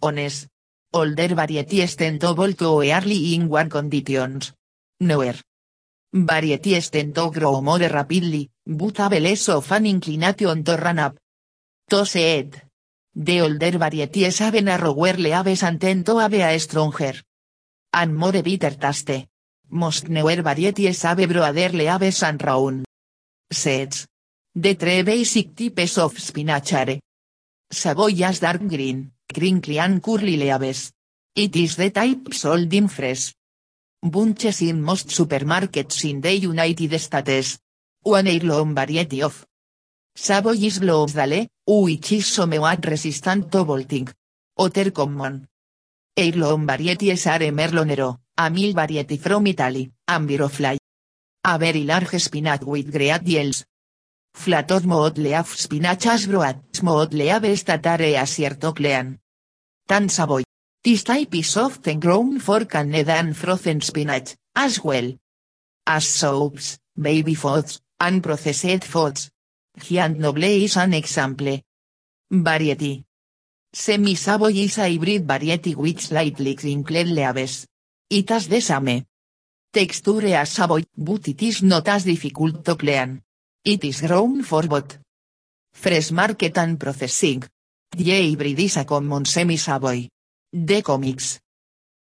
ones. 0.00 0.48
Older 0.92 1.34
varieties 1.34 1.96
tend 1.96 2.20
to 2.20 2.34
to 2.54 2.82
early 2.82 3.34
in 3.34 3.48
one 3.48 3.68
conditions. 3.68 4.52
Newer 5.00 5.34
varieties 6.12 6.90
tend 6.90 7.14
to 7.14 7.30
grow 7.30 7.60
more 7.60 7.78
rapidly, 7.78 8.50
but 8.66 8.96
have 8.98 9.20
less 9.20 9.48
of 9.48 9.70
an 9.72 9.86
inclination 9.86 10.62
to 10.64 10.76
run 10.76 10.98
up. 10.98 11.16
To 11.88 12.04
said. 12.04 12.65
The 13.18 13.40
older 13.40 13.78
varieties 13.78 14.40
have 14.40 14.62
narrower 14.62 15.14
leaves 15.14 15.62
and 15.62 15.80
tend 15.80 16.04
to 16.04 16.18
have 16.18 16.34
a 16.34 16.58
stronger 16.58 17.14
and 17.94 18.14
more 18.14 18.42
bitter 18.42 18.76
taste. 18.76 19.26
Most 19.70 20.10
newer 20.10 20.42
varieties 20.42 21.00
have 21.00 21.26
broader 21.26 21.70
leaves 21.70 22.22
and 22.22 22.44
round 22.44 22.84
seeds. 23.50 24.06
The 24.54 24.74
three 24.74 25.00
basic 25.00 25.56
types 25.56 25.96
of 25.96 26.18
spinach 26.18 26.74
are 26.74 26.98
Savoyas 27.72 28.40
dark 28.40 28.68
green, 28.68 29.12
crinkly 29.32 29.78
and 29.78 30.02
curly 30.02 30.36
leaves. 30.36 30.92
It 31.34 31.56
is 31.56 31.76
the 31.76 31.88
type 31.88 32.34
sold 32.34 32.72
in 32.74 32.88
fresh 32.88 33.32
bunches 34.02 34.60
in 34.60 34.82
most 34.82 35.08
supermarkets 35.08 36.04
in 36.04 36.20
the 36.20 36.36
United 36.36 37.00
States. 37.00 37.58
One 38.02 38.26
heirloom 38.26 38.74
variety 38.74 39.22
of 39.22 39.46
Savoy 40.18 40.56
is 40.64 40.78
Bloomsdale, 40.78 41.46
which 41.66 42.12
is 42.12 42.26
somewhat 42.26 42.86
resistant 42.86 43.52
to 43.52 43.64
bolting. 43.66 44.08
Other 44.58 44.90
common 44.90 45.46
heirloom 46.16 46.66
varieties 46.66 47.26
are 47.26 47.52
Merlonero, 47.52 48.20
a 48.38 48.48
mill 48.48 48.72
variety 48.72 49.18
from 49.18 49.46
Italy, 49.46 49.92
and 50.08 50.30
A 51.44 51.58
very 51.58 51.84
large 51.84 52.18
spinach 52.18 52.62
with 52.62 52.90
great 52.90 53.22
yields. 53.24 53.66
Flator 54.34 54.82
mood 54.84 55.18
leaf 55.18 55.54
spinachas 55.54 56.26
broats 56.26 56.82
mood 56.82 57.12
leave 57.12 57.54
statare 57.58 58.16
asiertoclean. 58.16 59.18
Tan 59.86 60.08
savoy. 60.08 60.44
This 60.82 61.04
type 61.04 61.34
is 61.34 61.56
often 61.58 62.00
grown 62.00 62.40
for 62.40 62.64
canned 62.64 62.94
and 62.94 63.36
frozen 63.36 63.82
spinach, 63.82 64.34
as 64.54 64.82
well. 64.82 65.12
As 65.86 66.08
soups, 66.08 66.78
baby 66.98 67.34
foods, 67.34 67.82
and 68.00 68.22
processed 68.22 68.84
foods. 68.84 69.30
Giant 69.78 70.18
noble 70.18 70.44
is 70.44 70.76
an 70.76 70.94
example. 70.94 71.60
Variety. 72.30 73.04
Semi-savoy 73.72 74.54
is 74.54 74.78
a 74.78 74.88
hybrid 74.88 75.28
variety 75.28 75.74
which 75.74 76.06
slightly 76.06 76.54
crinkled 76.54 77.08
leaves. 77.08 77.66
It 78.08 78.30
has 78.30 78.48
the 78.48 78.60
same 78.60 79.04
texture 79.70 80.34
as 80.34 80.50
savoy, 80.50 80.84
but 80.96 81.28
it 81.28 81.42
is 81.42 81.62
not 81.62 81.86
as 81.88 82.04
difficult 82.04 82.64
to 82.64 82.74
clean. 82.74 83.20
It 83.62 83.84
is 83.84 84.00
grown 84.00 84.42
for 84.42 84.62
both 84.62 84.98
fresh 85.74 86.10
market 86.10 86.56
and 86.56 86.80
processing. 86.80 87.44
The 87.90 88.30
hybrid 88.30 88.58
is 88.58 88.78
a 88.78 88.84
common 88.86 89.26
semi-savoy. 89.26 90.08
The 90.52 90.82
comics. 90.82 91.38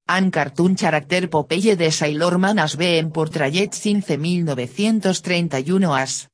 An 0.07 0.31
cartoon 0.31 0.77
character 0.77 1.29
Popeye 1.29 1.75
de 1.77 1.91
Sailor 1.91 2.39
Man 2.39 2.59
has 2.59 2.77
been 2.77 3.11
portrayed 3.11 3.75
since 3.75 4.11
1931 4.11 5.85
as 6.01 6.29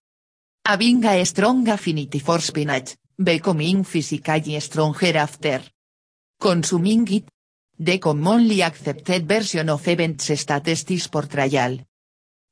having 0.65 1.05
a 1.05 1.25
strong 1.25 1.69
affinity 1.69 2.19
for 2.19 2.41
spinach, 2.41 2.97
becoming 3.17 3.85
physically 3.85 4.59
stronger 4.61 5.17
after 5.17 5.63
consuming 6.41 7.07
it. 7.13 7.25
The 7.79 7.99
commonly 7.99 8.63
accepted 8.63 9.27
version 9.27 9.71
of 9.71 9.89
events 9.89 10.39
statistics 10.39 11.07
portrayal 11.09 11.79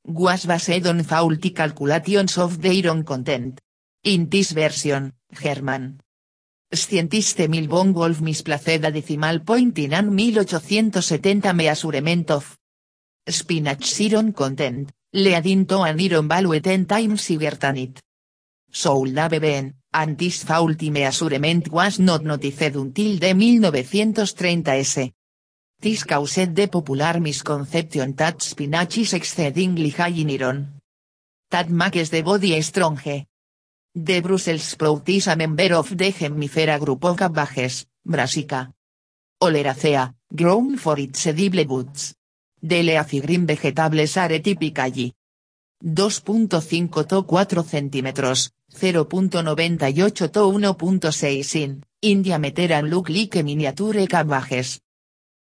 was 0.06 0.46
based 0.46 0.86
on 0.86 1.02
faulty 1.04 1.50
calculations 1.50 2.38
of 2.38 2.62
the 2.62 2.70
iron 2.70 3.04
content. 3.04 3.60
In 4.04 4.28
this 4.30 4.52
version, 4.52 5.12
Herman 5.32 6.00
Scientist 6.72 7.38
Milbon 7.48 7.92
Wolf 7.92 8.20
misplaced 8.20 8.84
a 8.84 8.90
decimal 8.90 9.40
point 9.40 9.78
in 9.78 9.92
an 9.92 10.16
1870 10.16 11.52
measurement 11.52 12.30
of 12.30 12.56
spinach 13.26 14.00
iron 14.00 14.32
content, 14.32 14.92
leading 15.12 15.66
to 15.66 15.82
an 15.82 15.98
iron 16.00 16.28
value 16.28 16.60
10 16.60 16.86
times 16.86 17.28
than 17.58 17.76
it. 17.76 18.00
Soul 18.70 19.14
have 19.16 19.40
been, 19.40 19.74
and 19.92 20.18
this 20.18 20.44
faulty 20.44 20.90
measurement 20.90 21.68
was 21.70 21.98
not 21.98 22.22
noticed 22.22 22.60
until 22.76 23.18
the 23.18 23.32
1930s. 23.32 25.12
This 25.80 26.04
caused 26.04 26.54
the 26.54 26.66
popular 26.66 27.20
misconception 27.20 28.14
that 28.16 28.42
spinach 28.42 28.98
is 28.98 29.14
exceedingly 29.14 29.90
high 29.90 30.08
in 30.08 30.30
iron. 30.30 30.80
That 31.50 31.70
makes 31.70 32.10
the 32.10 32.22
body 32.22 32.60
strong. 32.62 33.00
The 33.94 34.20
Brussels 34.20 34.62
sprout 34.62 35.08
is 35.08 35.28
a 35.28 35.36
member 35.36 35.74
of 35.74 35.96
the 35.96 36.12
Gemifera 36.12 36.78
group 36.78 37.04
of 37.04 37.16
cabbages, 37.16 37.86
Brassica. 38.04 38.70
Oleracea, 39.40 40.14
grown 40.34 40.76
for 40.76 40.98
its 40.98 41.26
edible 41.28 41.64
buds. 41.64 42.17
The 42.60 42.82
leafy 42.82 43.20
green 43.20 43.46
vegetables 43.46 44.16
are 44.16 44.40
typically 44.40 45.14
2.5 45.84 47.06
to 47.06 47.22
4 47.22 47.62
centímetros, 47.62 48.50
0.98 48.74 50.30
to 50.32 50.40
1.6 50.40 51.54
in, 51.54 51.84
in 52.02 52.22
diameter 52.22 52.72
and 52.72 52.90
look 52.90 53.08
like 53.10 53.44
miniature 53.44 54.06
cabbages. 54.08 54.80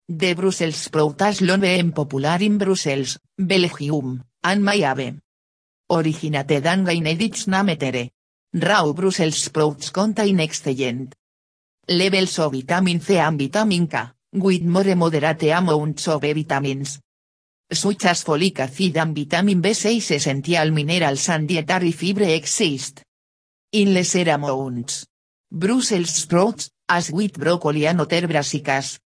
The 0.07 0.35
Brussels 0.35 0.75
sprout 0.75 1.19
has 1.21 1.41
long 1.41 1.59
been 1.59 1.91
popular 1.91 2.37
in 2.39 2.57
Brussels, 2.57 3.17
Belgium, 3.35 4.23
and 4.43 4.63
Mayave. 4.63 5.19
Originated 5.89 6.67
and 6.67 6.85
gained 6.85 7.21
its 7.21 7.47
name 7.47 7.75
tere. 7.77 8.11
Raw 8.53 8.93
Brussels 8.93 9.37
sprouts 9.37 9.89
contain 9.89 10.39
excellent 10.39 11.15
levels 11.87 12.39
of 12.39 12.53
vitamin 12.53 13.01
C 13.01 13.17
and 13.17 13.39
vitamin 13.39 13.87
K, 13.87 13.97
with 14.33 14.63
more 14.63 14.95
moderate 14.95 15.51
amounts 15.51 16.07
of 16.07 16.21
vitamins. 16.21 16.99
Such 17.69 18.05
as 18.05 18.23
folic 18.23 18.59
acid 18.59 18.95
and 18.97 19.13
vitamin 19.13 19.61
B6 19.61 20.11
essential 20.11 20.71
minerals 20.71 21.27
and 21.27 21.49
dietary 21.49 21.91
fiber 21.91 22.23
exist. 22.23 23.03
In 23.73 23.93
lesser 23.93 24.29
amounts. 24.29 25.05
Brussels 25.51 26.09
sprouts, 26.09 26.69
as 26.87 27.11
with 27.11 27.37
broccoli 27.37 27.85
and 27.85 27.99
other 27.99 28.25
brassicas. 28.25 28.99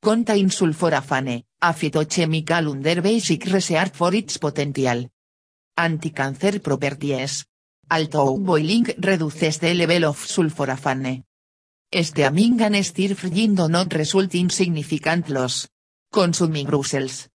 Contain 0.00 0.50
sulforafane, 0.50 1.44
a 1.60 1.72
phytochemical 1.72 2.72
under 2.72 3.00
basic 3.00 3.44
research 3.46 3.94
for 3.94 4.12
its 4.12 4.38
potential 4.38 5.08
anti-cancer 5.76 6.58
properties. 6.58 7.46
Although 7.88 8.38
boiling 8.38 8.86
reduces 8.98 9.58
the 9.60 9.74
level 9.74 10.06
of 10.06 10.18
sulforafane. 10.18 11.22
Este 11.88 12.24
aming 12.24 12.62
and 12.62 12.84
stir 12.84 13.14
frying 13.14 13.54
do 13.54 13.68
not 13.68 13.92
result 13.94 14.34
in 14.34 14.50
significant 14.50 15.28
loss. 15.28 15.68
Consuming 16.10 16.66
Brussels 16.66 17.31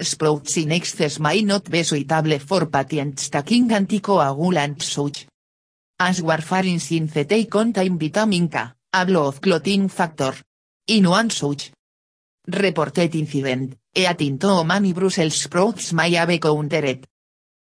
sprouts 0.00 0.56
in 0.56 0.72
excess 0.72 1.18
may 1.18 1.42
not 1.42 1.70
be 1.70 1.82
suitable 1.82 2.38
for 2.38 2.66
patients 2.66 3.28
taking 3.28 3.68
anticoagulants 3.68 4.82
such 4.82 5.26
as 5.98 6.20
warfarin 6.20 6.80
they 7.28 7.44
contain 7.44 7.98
vitamin 7.98 8.48
K, 8.48 8.58
a 8.92 9.06
blood 9.06 9.40
clotting 9.40 9.88
factor. 9.88 10.34
In 10.88 11.08
one 11.08 11.30
such 11.30 11.70
reported 12.48 13.14
incident, 13.14 13.76
eating 13.94 14.38
too 14.38 14.64
many 14.64 14.92
Brussels 14.92 15.42
sprouts 15.42 15.92
may 15.92 16.12
have 16.14 16.40
countered 16.40 17.06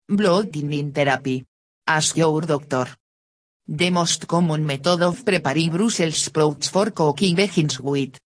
blood 0.08 0.52
thinning 0.52 0.92
therapy. 0.92 1.44
Ask 1.86 2.16
your 2.16 2.40
doctor. 2.40 2.88
The 3.66 3.90
most 3.90 4.26
common 4.26 4.66
method 4.66 5.02
of 5.02 5.24
preparing 5.24 5.70
Brussels 5.70 6.16
sprouts 6.16 6.68
for 6.68 6.90
cooking 6.90 7.36
begins 7.36 7.78
with 7.80 8.18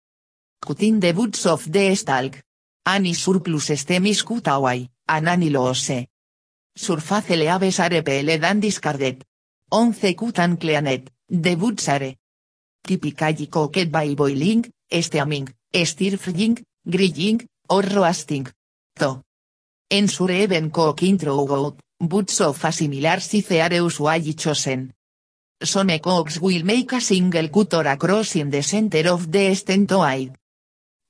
cutting 0.61 1.01
the 1.01 1.13
buds 1.13 1.45
of 1.47 1.71
the 1.71 1.95
stalk. 1.95 2.41
Ani 2.88 3.12
surplus 3.14 3.68
estemis 3.70 4.22
cut 4.24 4.48
away, 4.48 4.88
an 5.07 5.29
ani 5.29 5.51
loose. 5.51 6.09
Surface 6.74 7.37
leaves 7.37 7.81
are 7.81 8.03
peeled 8.03 8.44
and 8.44 8.62
discarded. 8.62 9.24
Once 9.70 10.14
cut 10.14 10.38
and 10.38 10.59
cleaned, 10.59 11.11
the 11.29 11.55
buds 11.55 11.88
are 11.88 12.14
typically 12.83 13.46
cooked 13.48 13.90
by 13.92 14.14
boiling, 14.14 14.64
steaming, 15.03 15.48
stir 15.85 16.16
frying, 16.16 16.64
grilling, 16.88 17.46
or 17.68 17.83
roasting. 17.83 18.46
To 18.98 19.20
ensure 19.90 20.33
even 20.33 20.70
cooking 20.70 21.18
throughout, 21.18 21.77
buds 22.01 22.40
of 22.40 22.64
a 22.64 22.72
similar 22.72 23.20
size 23.20 23.61
are 23.61 23.74
usually 23.74 24.33
chosen. 24.33 24.94
Some 25.62 25.98
cooks 25.98 26.40
will 26.40 26.64
make 26.64 26.92
a 26.92 27.03
single 27.03 27.48
cut 27.51 27.74
or 27.74 27.87
a 27.87 27.98
cross 27.98 28.37
in 28.37 28.48
the 28.48 28.62
center 28.62 29.11
of 29.11 29.31
the 29.31 29.55
stem 29.55 29.87
to 29.88 30.03
aid 30.05 30.33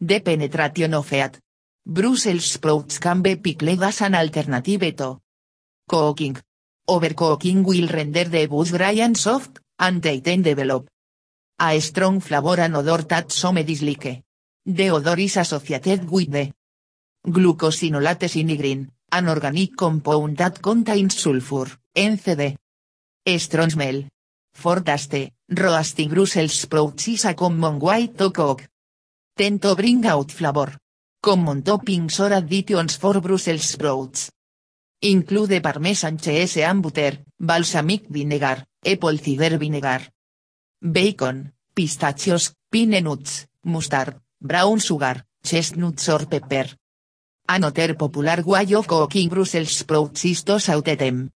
the 0.01 0.21
penetration 0.21 0.95
of 0.95 1.07
fat. 1.07 1.39
Brussels 1.91 2.45
sprouts 2.45 2.99
can 2.99 3.23
be 3.23 3.37
pickled 3.37 3.83
as 3.83 4.03
an 4.03 4.15
alternative 4.15 4.95
to 4.95 5.21
cooking. 5.89 6.37
Overcooking 6.87 7.65
will 7.65 7.89
render 7.89 8.25
the 8.25 8.47
buds 8.47 8.73
dry 8.73 9.01
and 9.01 9.17
soft, 9.17 9.61
and 9.79 10.03
they 10.03 10.21
develop 10.21 10.87
a 11.59 11.81
strong 11.81 12.21
flavor 12.21 12.61
and 12.61 12.77
odor 12.77 13.03
that 13.05 13.33
some 13.33 13.65
dislike. 13.65 14.23
The 14.67 14.91
odor 14.91 15.19
is 15.19 15.39
associated 15.39 16.11
with 16.11 16.31
the 16.31 16.53
glucosinolates 17.27 18.37
inigrin, 18.37 18.91
an 19.11 19.29
organic 19.31 19.75
compound 19.75 20.37
that 20.37 20.61
contains 20.61 21.19
sulfur, 21.19 21.69
NCD. 21.97 22.55
Strong 23.39 23.71
smell. 23.71 24.05
For 24.53 24.83
taste, 24.83 25.33
roasting 25.49 26.11
Brussels 26.11 26.53
sprouts 26.53 27.09
is 27.09 27.25
a 27.25 27.33
common 27.33 27.79
way 27.79 28.09
to 28.09 28.31
cook. 28.31 28.69
Tend 29.35 29.63
to 29.63 29.75
bring 29.75 30.05
out 30.05 30.31
flavor. 30.31 30.77
Common 31.21 31.63
toppings 31.65 32.21
or 32.21 32.33
additions 32.33 32.97
for 32.97 33.21
Brussels 33.21 33.65
sprouts. 33.65 34.31
Include 35.03 35.61
parmesan 35.61 36.17
cheese 36.17 36.59
and 36.59 36.81
butter, 36.81 37.25
balsamic 37.41 38.07
vinegar, 38.09 38.65
apple 38.87 39.19
cider 39.19 39.59
vinegar, 39.59 40.13
bacon, 40.81 41.53
pistachios, 41.75 42.55
pine 42.71 43.03
nuts, 43.03 43.49
mustard, 43.65 44.15
brown 44.41 44.79
sugar, 44.79 45.25
chestnuts 45.43 46.09
or 46.09 46.25
pepper. 46.27 46.67
Another 47.49 47.95
popular 47.95 48.41
way 48.45 48.75
of 48.75 48.87
cooking 48.87 49.29
Brussels 49.29 49.73
sprouts 49.73 50.25
is 50.25 50.45
to 50.45 50.61
saute 50.61 50.95
them. 50.95 51.33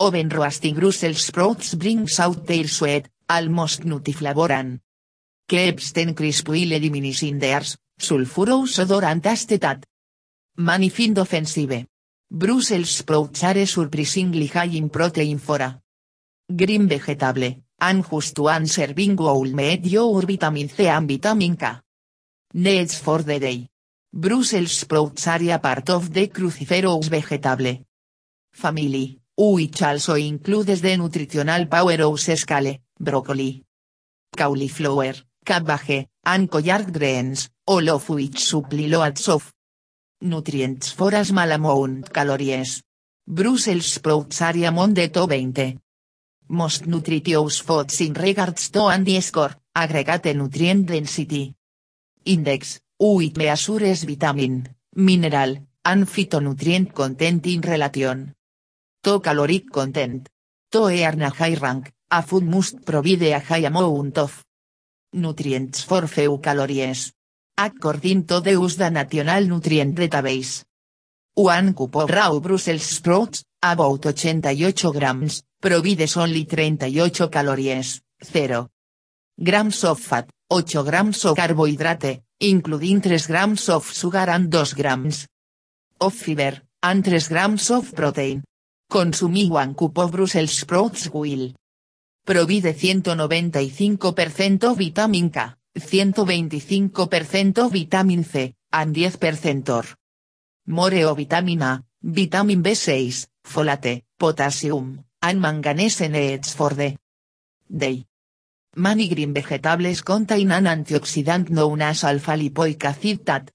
Oven 0.00 0.30
roasting 0.30 0.74
Brussels 0.74 1.26
sprouts 1.26 1.74
brings 1.74 2.18
out 2.20 2.46
their 2.46 2.68
sweet, 2.68 3.06
almost 3.28 3.84
nutty 3.84 4.12
flavor 4.12 4.50
and 4.50 4.80
keeps 5.46 5.92
them 5.92 6.14
crisp 6.14 6.48
while 6.48 6.80
diminishing 6.80 7.38
theirs 7.38 7.76
sulfurous 8.02 8.78
odor 8.78 9.04
and 9.04 9.22
taste 9.22 9.58
that 9.60 9.84
many 10.56 10.88
find 10.88 11.18
offensive. 11.18 11.86
Brussels 12.30 12.90
sprouts 12.90 13.42
are 13.44 13.66
surprisingly 13.66 14.46
high 14.46 14.76
in 14.76 14.88
protein 14.88 15.38
for 15.38 15.60
a 15.60 15.80
green 16.54 16.86
vegetable, 16.86 17.56
and 17.80 18.04
just 18.08 18.38
one 18.38 18.66
serving 18.66 19.16
will 19.16 19.44
make 19.44 19.84
your 19.84 20.22
vitamin 20.22 20.68
C 20.68 20.86
and 20.86 21.08
vitamin 21.08 21.56
K. 21.56 21.72
Needs 22.54 22.98
for 23.00 23.22
the 23.22 23.38
day. 23.38 23.68
Brussels 24.12 24.72
sprouts 24.72 25.26
are 25.28 25.58
part 25.58 25.88
of 25.90 26.12
the 26.12 26.28
cruciferous 26.28 27.08
vegetable. 27.08 27.84
Family, 28.52 29.18
which 29.36 29.82
also 29.82 30.14
includes 30.14 30.80
the 30.80 30.96
nutritional 30.96 31.66
powerhouse 31.66 32.36
scale, 32.36 32.76
broccoli, 32.98 33.62
cauliflower, 34.36 35.14
cabbage, 35.44 36.06
and 36.24 36.50
collard 36.50 36.92
greens, 36.92 37.48
all 37.70 37.88
of 37.88 38.08
which 38.10 38.52
nutrients 40.22 40.90
for 40.90 41.14
a 41.14 41.20
amount 41.20 42.12
calories. 42.12 42.82
Brussels 43.24 43.86
sprouts 43.86 44.42
are 44.42 44.66
among 44.66 44.94
the 44.94 45.08
top 45.08 45.28
20 45.28 45.78
most 46.48 46.86
nutritious 46.86 47.60
foods 47.60 48.00
in 48.00 48.12
regards 48.12 48.70
to 48.70 48.88
and 48.88 49.06
score, 49.22 49.54
aggregate 49.76 50.34
nutrient 50.34 50.86
density 50.86 51.54
index, 52.24 52.80
which 52.98 53.36
measures 53.36 54.02
vitamin, 54.02 54.68
mineral, 54.96 55.56
and 55.84 56.06
phytonutrient 56.06 56.92
content 56.92 57.46
in 57.46 57.60
relation 57.60 58.34
to 59.02 59.20
caloric 59.20 59.70
content. 59.70 60.28
To 60.72 60.86
earn 60.88 61.22
a 61.22 61.30
high 61.30 61.54
rank, 61.54 61.92
a 62.10 62.22
food 62.22 62.44
must 62.44 62.84
provide 62.84 63.22
a 63.22 63.38
high 63.38 63.66
amount 63.66 64.18
of 64.18 64.44
nutrients 65.12 65.84
for 65.84 66.08
few 66.08 66.38
calories. 66.38 67.12
According 67.62 68.24
to 68.24 68.40
the 68.40 68.52
USDA 68.52 68.90
National 68.90 69.44
Nutrient 69.44 69.94
Database. 69.94 70.64
One 71.34 71.74
cup 71.74 71.94
of 71.94 72.08
raw 72.08 72.40
Brussels 72.40 72.82
sprouts, 72.82 73.44
about 73.62 74.06
88 74.06 74.90
grams, 74.90 75.42
provides 75.60 76.16
only 76.16 76.44
38 76.44 77.28
calories, 77.30 78.00
0 78.24 78.70
grams 79.38 79.84
of 79.84 80.00
fat, 80.00 80.30
8 80.50 80.82
grams 80.84 81.22
of 81.26 81.36
carbohydrate, 81.36 82.22
including 82.40 83.02
3 83.02 83.18
grams 83.26 83.68
of 83.68 83.92
sugar 83.92 84.30
and 84.30 84.50
2 84.50 84.74
grams 84.74 85.26
of 86.00 86.14
fiber, 86.14 86.62
and 86.82 87.04
3 87.04 87.28
grams 87.28 87.70
of 87.70 87.94
protein. 87.94 88.42
Consuming 88.88 89.50
one 89.50 89.74
cup 89.74 89.98
of 89.98 90.12
Brussels 90.12 90.56
sprouts 90.56 91.10
will 91.12 91.52
provide 92.24 92.72
195% 92.72 94.74
vitamin 94.74 95.28
K, 95.28 95.59
125% 95.74 97.70
vitamin 97.70 98.24
C, 98.24 98.54
and 98.72 98.94
10% 98.94 99.96
more 100.66 101.04
o 101.04 101.14
vitamina, 101.14 101.84
vitamin 102.00 102.62
B6, 102.62 103.28
folate, 103.42 104.04
potassium, 104.16 105.04
and 105.20 105.40
manganese 105.40 106.08
needs 106.08 106.54
for 106.54 106.74
the 106.74 106.96
day. 107.68 108.06
Many 108.76 109.08
green 109.08 109.34
vegetables 109.34 110.02
contain 110.02 110.52
an 110.52 110.66
antioxidant 110.66 111.50
known 111.50 111.82
as 111.82 112.04
alpha-lipoic 112.04 112.84
acid 112.84 113.24
that 113.26 113.50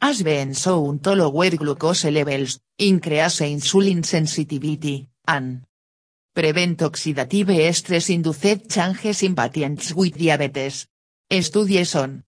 has 0.00 0.22
been 0.22 0.54
shown 0.54 0.98
to 0.98 1.14
lower 1.14 1.50
glucose 1.50 2.10
levels, 2.10 2.58
increase 2.78 3.40
insulin 3.40 4.04
sensitivity, 4.04 5.08
and 5.28 5.62
prevent 6.34 6.78
oxidative 6.78 7.72
stress-induced 7.72 8.68
changes 8.68 9.22
in 9.22 9.34
patients 9.36 9.94
with 9.94 10.18
diabetes. 10.18 10.88
Studies 11.32 11.94
on 11.94 12.24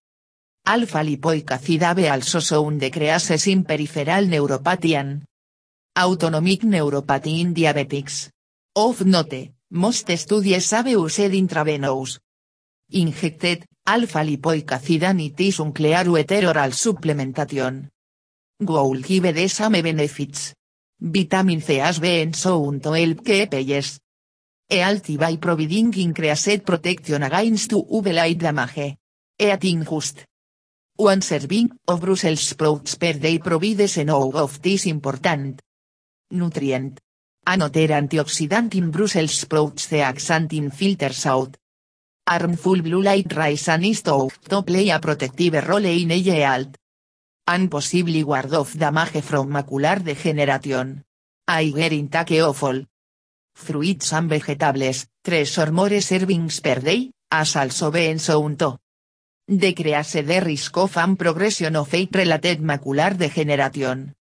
alpha-lipoic 0.65 1.51
acid 1.51 1.83
have 1.83 1.99
also 1.99 2.39
shown 2.39 2.79
decreases 2.79 3.49
in 3.49 3.65
peripheral 3.65 4.29
neuropathy 4.29 5.21
autonomic 5.99 6.63
neuropathy 6.63 7.41
in 7.41 7.53
diabetics. 7.53 8.31
Of 8.77 9.05
note, 9.05 9.51
most 9.73 10.09
studies 10.17 10.71
have 10.71 10.87
used 10.87 11.19
intravenous 11.19 12.21
injected 12.93 13.65
alpha-lipoic 13.85 14.71
acid 14.71 15.03
and 15.03 15.21
unclear 15.21 16.09
oral 16.09 16.71
supplementation 16.71 17.89
will 18.61 18.95
give 18.95 19.51
same 19.51 19.83
benefits. 19.83 20.55
Vitamin 21.01 21.61
C 21.61 21.79
has 21.79 21.99
been 21.99 22.33
shown 22.33 22.79
to 22.79 22.93
help 22.93 23.25
keep 23.25 23.53
yes. 23.67 23.99
E 24.73 24.79
healthy 24.79 25.19
by 25.19 25.37
providing 25.37 25.93
increased 25.99 26.65
protection 26.65 27.23
against 27.23 27.73
UV 27.73 28.11
light 28.15 28.39
damage. 28.39 28.97
Eating 29.37 29.85
just 29.85 30.25
one 30.97 31.21
serving 31.21 31.71
of 31.87 32.01
Brussels 32.01 32.41
sprouts 32.41 32.97
per 32.97 33.13
day 33.13 33.39
provides 33.39 33.99
enough 33.99 34.35
of 34.35 34.63
this 34.63 34.87
important 34.87 35.61
nutrient. 36.31 37.01
Another 37.45 37.93
antioxidant 37.93 38.75
in 38.75 38.91
Brussels 38.91 39.35
sprouts 39.41 39.89
the 39.89 40.01
axanthin 40.01 40.73
filters 40.73 41.27
out 41.27 41.55
harmful 42.27 42.81
blue 42.81 43.03
light 43.03 43.31
rays 43.37 43.69
and 43.69 43.85
is 43.85 44.01
to 44.01 44.31
play 44.65 44.89
a 44.89 44.99
protective 44.99 45.69
role 45.69 45.85
in 45.85 46.13
age 46.13 46.31
alt. 46.31 46.79
And 47.47 47.71
possibly 47.71 48.25
ward 48.25 48.55
off 48.55 48.73
damage 48.79 49.21
from 49.21 49.51
macular 49.51 50.03
degeneration. 50.03 51.03
Higher 51.47 51.93
intake 51.93 52.41
of 52.41 52.63
all 52.63 52.81
fruits 53.55 54.13
and 54.13 54.29
vegetables, 54.29 55.07
3 55.23 55.47
or 55.59 55.71
more 55.73 56.01
servings 56.01 56.61
per 56.61 56.81
day, 56.81 57.11
as 57.31 57.57
also 57.57 57.91
been 57.91 58.19
shown 58.19 58.57
to 58.57 58.79
decrease 59.47 60.23
the 60.25 60.41
risk 60.41 60.77
of 60.79 60.97
and 60.97 61.19
progression 61.19 61.77
of 61.77 61.93
age-related 61.93 62.61
macular 62.61 63.17
degeneration. 63.17 64.15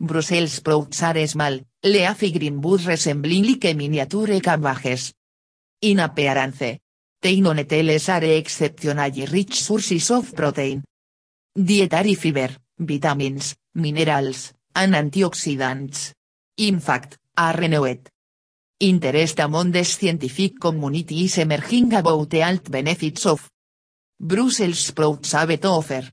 Brussels 0.00 0.52
sprouts 0.52 1.02
are 1.02 1.26
small, 1.26 1.60
leafy 1.82 2.30
green 2.32 2.60
buds 2.60 2.86
resembling 2.86 3.46
like 3.46 3.74
miniature 3.74 4.40
cabbages. 4.40 5.12
In 5.80 6.00
appearance, 6.00 6.80
they 7.20 7.40
non-teles 7.40 8.08
are 8.08 8.24
exceptionally 8.24 9.26
rich 9.26 9.62
sources 9.62 10.10
of 10.10 10.34
protein, 10.34 10.84
dietary 11.54 12.14
fiber, 12.14 12.50
vitamins, 12.78 13.56
minerals, 13.74 14.52
and 14.74 14.94
antioxidants. 14.94 16.12
In 16.58 16.80
fact, 16.80 17.16
are 17.36 17.56
renewed. 17.56 18.08
Interest 18.80 19.40
among 19.40 19.72
the 19.72 19.82
scientific 19.82 20.60
community 20.60 21.24
is 21.24 21.38
emerging 21.38 21.92
about 21.94 22.30
the 22.30 22.38
health 22.38 22.70
benefits 22.70 23.26
of 23.26 23.50
Brussels 24.20 24.78
sprouts 24.78 25.32
have 25.32 25.60
to 25.60 25.66
offer. 25.66 26.08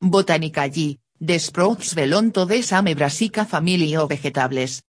Botanically, 0.00 0.96
the 1.20 1.40
sprouts 1.40 1.94
belong 1.94 2.30
to 2.30 2.44
the 2.44 2.62
same 2.62 2.94
brassica 2.94 3.44
family 3.44 3.96
of 3.96 4.08
vegetables. 4.10 4.80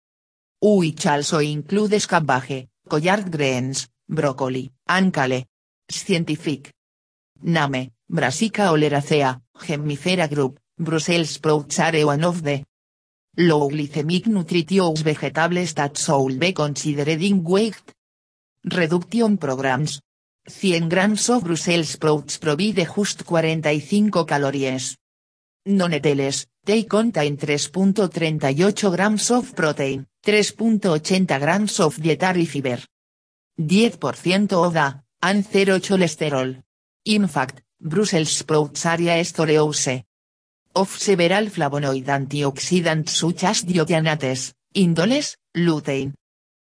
Which 0.60 1.06
also 1.06 1.38
includes 1.38 2.06
cabbage, 2.06 2.68
collard 2.86 3.30
greens, 3.32 3.88
broccoli, 4.06 4.70
and 4.88 5.10
kale. 5.10 5.44
Scientific. 5.90 6.74
Name, 7.40 7.90
Brassica 8.06 8.70
oleracea, 8.70 9.40
Gemmifera 9.54 10.28
group, 10.28 10.60
Brussels 10.76 11.30
sprouts 11.30 11.78
are 11.78 12.04
one 12.04 12.24
of 12.24 12.42
the 12.42 12.66
low 13.38 13.68
glycemic 13.68 14.27
nutritious 14.27 15.03
vegetables 15.03 15.72
that 15.74 15.96
should 15.96 16.38
be 16.38 16.53
considered 16.53 17.22
in 17.22 17.44
weight 17.44 17.94
reduction 18.64 19.38
programs. 19.38 20.01
100 20.44 20.88
grams 20.88 21.29
of 21.29 21.44
Brussels 21.44 21.90
sprouts 21.90 22.38
provide 22.38 22.74
just 22.74 23.22
45 23.22 24.27
calories. 24.27 24.96
Noneteles, 25.68 26.46
they 26.64 26.85
contain 26.85 27.37
3.38 27.37 28.90
grams 28.96 29.31
of 29.31 29.55
protein, 29.55 30.07
3.80 30.24 31.38
grams 31.38 31.79
of 31.81 32.01
dietary 32.03 32.46
fiber. 32.46 32.79
10% 33.61 34.53
ODA, 34.53 35.05
and 35.22 35.44
0 35.44 35.79
cholesterol. 35.79 36.62
In 37.05 37.29
fact, 37.29 37.62
Brussels 37.79 38.33
sprouts 38.33 38.87
are 38.87 39.24
storehouse 39.24 40.07
of 40.74 40.88
several 40.88 41.50
flavonoid 41.50 42.07
antioxidants 42.09 43.11
such 43.11 43.44
as 43.44 43.64
dioxyanates, 43.64 44.54
indoles, 44.74 45.37
lutein, 45.54 46.14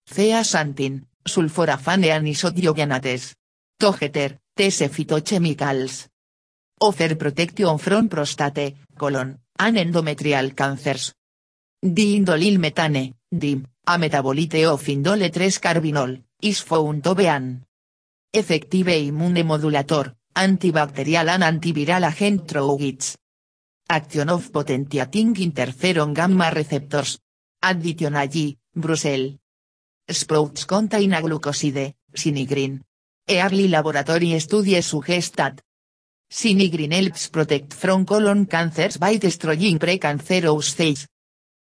zeaxanthin, 0.09 1.07
sulforafane 1.25 2.11
and 2.11 2.27
isodioxyanates. 2.27 3.35
Togeter, 3.81 4.39
TS 4.55 4.89
phytochemicals. 4.91 6.09
Offer 6.81 7.17
protection 7.17 7.79
from 7.79 8.09
prostate, 8.09 8.77
colon, 8.97 9.39
and 9.59 9.77
endometrial 9.79 10.55
cancers. 10.55 11.15
Diindolil 11.83 12.59
metane, 12.59 13.15
DIM, 13.31 13.67
a 13.87 13.97
metabolite 13.97 14.67
of 14.67 14.87
indole 14.89 15.31
3 15.31 15.47
carbinol, 15.61 16.23
is 16.43 16.61
found 16.61 17.03
to 17.03 17.15
be 17.15 17.27
an 17.27 17.65
effective 18.31 18.89
immunomodulator, 18.89 20.15
antibacterial 20.35 21.29
and 21.29 21.43
antiviral 21.43 22.05
agent 22.13 22.47
through 22.47 22.77
action 23.91 24.31
of 24.31 24.53
potentiating 24.53 25.35
interferon 25.35 26.15
gamma 26.15 26.51
receptors. 26.51 27.19
Additionally, 27.61 28.57
Brussels 28.73 29.37
sprouts 30.09 30.65
contain 30.65 31.13
a 31.13 31.21
glucoside, 31.21 31.97
sinigrin. 32.15 32.81
Early 33.29 33.69
laboratory 33.69 34.39
studies 34.39 34.87
suggest 34.87 35.37
that 35.37 35.61
sinigrin 36.31 36.93
helps 36.93 37.29
protect 37.31 37.75
from 37.75 38.07
colon 38.07 38.47
cancers 38.47 38.97
by 38.97 39.19
destroying 39.19 39.79
precancerous 39.79 40.71
cells. 40.71 41.07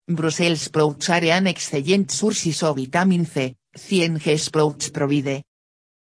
Brussels 0.08 0.62
sprouts 0.62 1.10
are 1.10 1.26
an 1.26 1.48
excellent 1.48 2.12
source 2.12 2.62
of 2.62 2.78
vitamin 2.78 3.26
C, 3.26 3.56
100 3.74 4.20
G 4.20 4.38
sprouts 4.38 4.90
provide 4.92 5.44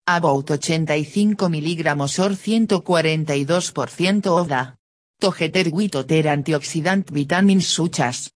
about 0.08 0.50
85 0.50 1.36
mg 1.36 1.80
or 1.84 2.30
142% 2.30 4.26
of 4.26 4.48
the 4.48 4.75
togeter 5.20 5.70
with 5.72 5.96
other 5.96 6.22
antioxidant 6.22 7.10
vitamins 7.10 7.66
such 7.66 8.00
as 8.00 8.30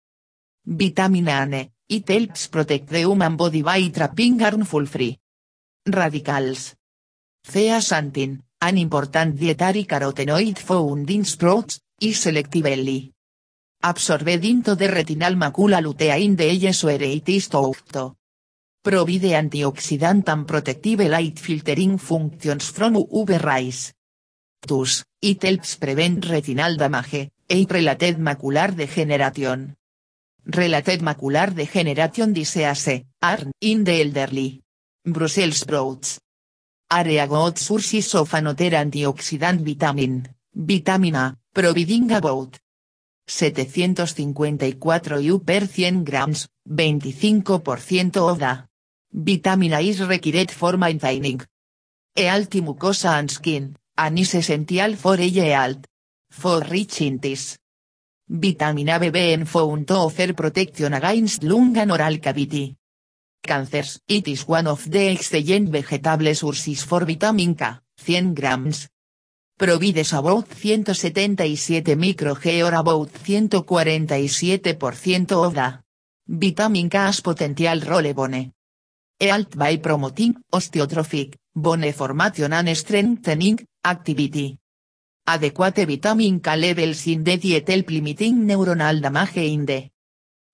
vitamin 0.65 1.29
A, 1.29 1.71
It 1.91 2.09
helps 2.09 2.47
protect 2.47 2.89
the 2.89 3.01
human 3.01 3.37
body 3.37 3.63
by 3.63 3.89
trapping 3.89 4.39
harmful 4.39 4.87
free 4.87 5.19
radicals. 5.85 6.77
Zeaxanthin, 7.45 8.45
an 8.61 8.79
important 8.79 9.35
dietary 9.37 9.87
carotenoid 9.87 10.57
found 10.57 11.11
in 11.11 11.25
sprouts, 11.25 11.81
is 12.01 12.25
selectively 12.25 13.11
absorbed 13.83 14.45
into 14.45 14.77
the 14.77 14.87
retinal 14.87 15.35
macula 15.35 15.81
lutein 15.81 16.37
de 16.37 16.49
elles 16.51 16.85
where 16.85 17.03
it 17.03 17.29
is 17.29 17.49
Provide 18.83 19.35
antioxidant 19.35 20.29
and 20.29 20.47
protective 20.47 21.09
light 21.09 21.41
filtering 21.41 21.99
functions 21.99 22.71
from 22.71 22.95
UV 22.95 23.39
rays. 23.43 23.93
Thus, 24.61 25.05
it 25.21 25.43
helps 25.43 25.77
prevent 25.77 26.27
retinal 26.27 26.77
damage, 26.77 27.31
e 27.49 27.67
related 27.69 28.19
macular 28.19 28.75
degeneration. 28.75 29.77
Related 30.45 31.03
macular 31.03 31.55
degeneration 31.55 32.33
disease, 32.33 33.05
are, 33.21 33.51
in 33.61 33.85
the 33.85 34.01
elderly. 34.01 34.63
Brussels 35.03 35.59
sprouts. 35.59 36.21
Area 36.91 37.27
good 37.27 37.59
of 38.15 38.35
another 38.35 38.71
antioxidant 38.71 39.63
vitamin, 39.65 40.29
vitamina, 40.53 41.39
providing 41.53 42.11
about 42.13 42.59
754 43.27 45.21
U 45.21 45.39
per 45.41 45.67
100 45.67 46.05
grams, 46.05 46.49
25% 46.69 48.17
of 48.17 48.39
the 48.41 48.67
vitamina 49.13 49.81
is 49.81 50.01
required 50.01 50.51
for 50.51 50.77
maintaining 50.77 51.41
healthy 52.17 52.61
mucosa 52.61 53.19
and 53.19 53.31
skin, 53.31 53.77
and 54.01 54.19
is 54.19 54.35
essential 54.35 54.97
for 54.97 55.21
age 55.21 55.37
health. 55.37 55.87
For 56.31 56.63
rich 56.63 57.03
in 57.03 57.19
this. 57.19 57.59
Vitamina 58.29 58.99
B 58.99 59.33
and 59.33 59.47
found 59.47 59.87
to 59.89 59.95
offer 59.95 60.33
protection 60.33 60.95
against 60.95 61.43
lung 61.43 61.77
and 61.77 61.91
oral 61.91 62.19
cavity. 62.19 62.77
Cancers. 63.43 64.01
It 64.07 64.29
is 64.29 64.47
one 64.47 64.69
of 64.69 64.89
the 64.89 65.11
excellent 65.11 65.69
vegetable 65.69 66.35
sources 66.35 66.85
for 66.85 67.05
vitamin 67.05 67.55
K, 67.55 67.75
100 68.07 68.35
grams. 68.35 68.89
Provides 69.59 70.15
about 70.15 70.49
177 70.49 71.99
microG 71.99 72.63
or 72.63 72.75
about 72.75 73.13
147% 73.13 75.33
of 75.33 75.55
the 75.55 75.79
vitamin 76.27 76.89
K's 76.89 77.21
potential 77.21 77.81
role 77.81 78.15
bone. 78.15 78.53
Health 79.19 79.59
by 79.59 79.77
promoting 79.79 80.37
osteotrophic, 80.51 81.37
bone 81.55 81.93
formation 81.93 82.55
and 82.55 82.75
strengthening, 82.75 83.67
activity. 83.85 84.59
Adequate 85.27 85.87
vitamin 85.87 86.41
K 86.41 86.57
levels 86.57 87.07
in 87.07 87.25
the 87.25 87.37
diet 87.37 87.69
help 87.69 87.91
limiting 87.91 88.47
neuronal 88.47 89.01
damage 89.01 89.37
in 89.37 89.67
the 89.67 89.91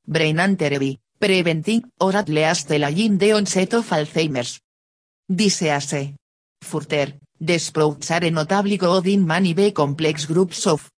brain 0.07 0.39
and 0.39 0.59
preventing 1.19 1.83
or 2.01 2.15
at 2.15 2.29
least 2.29 2.69
delaying 2.69 3.19
the 3.19 3.33
onset 3.33 3.75
of 3.75 3.89
Alzheimer's. 3.89 4.61
Disease. 5.29 6.15
Further, 6.63 7.19
the 7.41 7.59
sprouts 7.59 8.11
are 8.11 8.31
notably 8.31 8.79
in 9.13 9.27
many 9.27 9.55
B 9.55 9.73
complex 9.73 10.27
groups 10.27 10.67
of 10.67 10.91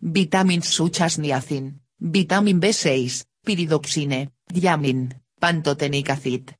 vitamins 0.00 0.68
such 0.68 1.00
as 1.00 1.18
niacin, 1.18 1.80
vitamin 2.00 2.60
B6, 2.60 3.24
pyridoxine, 3.44 4.30
thiamine, 4.52 5.12
pantothenic 5.40 6.08
acid. 6.10 6.54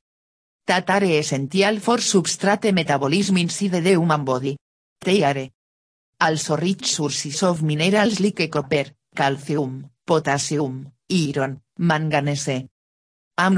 That 0.67 0.91
are 0.91 1.05
essential 1.05 1.79
for 1.79 1.99
substrate 1.99 2.73
metabolism 2.73 3.37
inside 3.37 3.71
the 3.71 3.91
human 3.91 4.25
body. 4.25 4.57
They 5.07 5.53
also 6.19 6.57
rich 6.57 6.93
sources 6.93 7.41
of 7.45 7.63
minerals 7.63 8.19
like 8.19 8.51
copper, 8.51 8.87
calcium, 9.15 9.89
potassium, 10.05 10.91
iron, 11.09 11.63
manganese, 11.79 12.69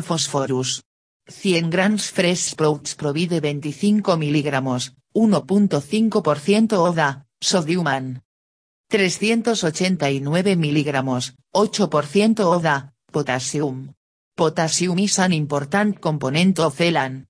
phosphorus. 0.03 0.83
100 1.27 1.71
grams 1.71 2.11
fresh 2.11 2.51
sprouts 2.51 2.95
provide 2.97 3.41
25 3.41 4.19
miligramos, 4.19 4.93
1.5% 5.15 6.73
ODA, 6.75 7.25
sodium 7.41 8.21
389 8.91 10.55
miligramos, 10.55 11.35
8% 11.55 12.41
ODA, 12.41 12.93
potassium. 13.11 13.95
Potassium 14.37 14.99
is 14.99 15.19
an 15.19 15.33
important 15.33 15.99
component 15.99 16.59
of 16.59 16.79
elan. 16.83 17.28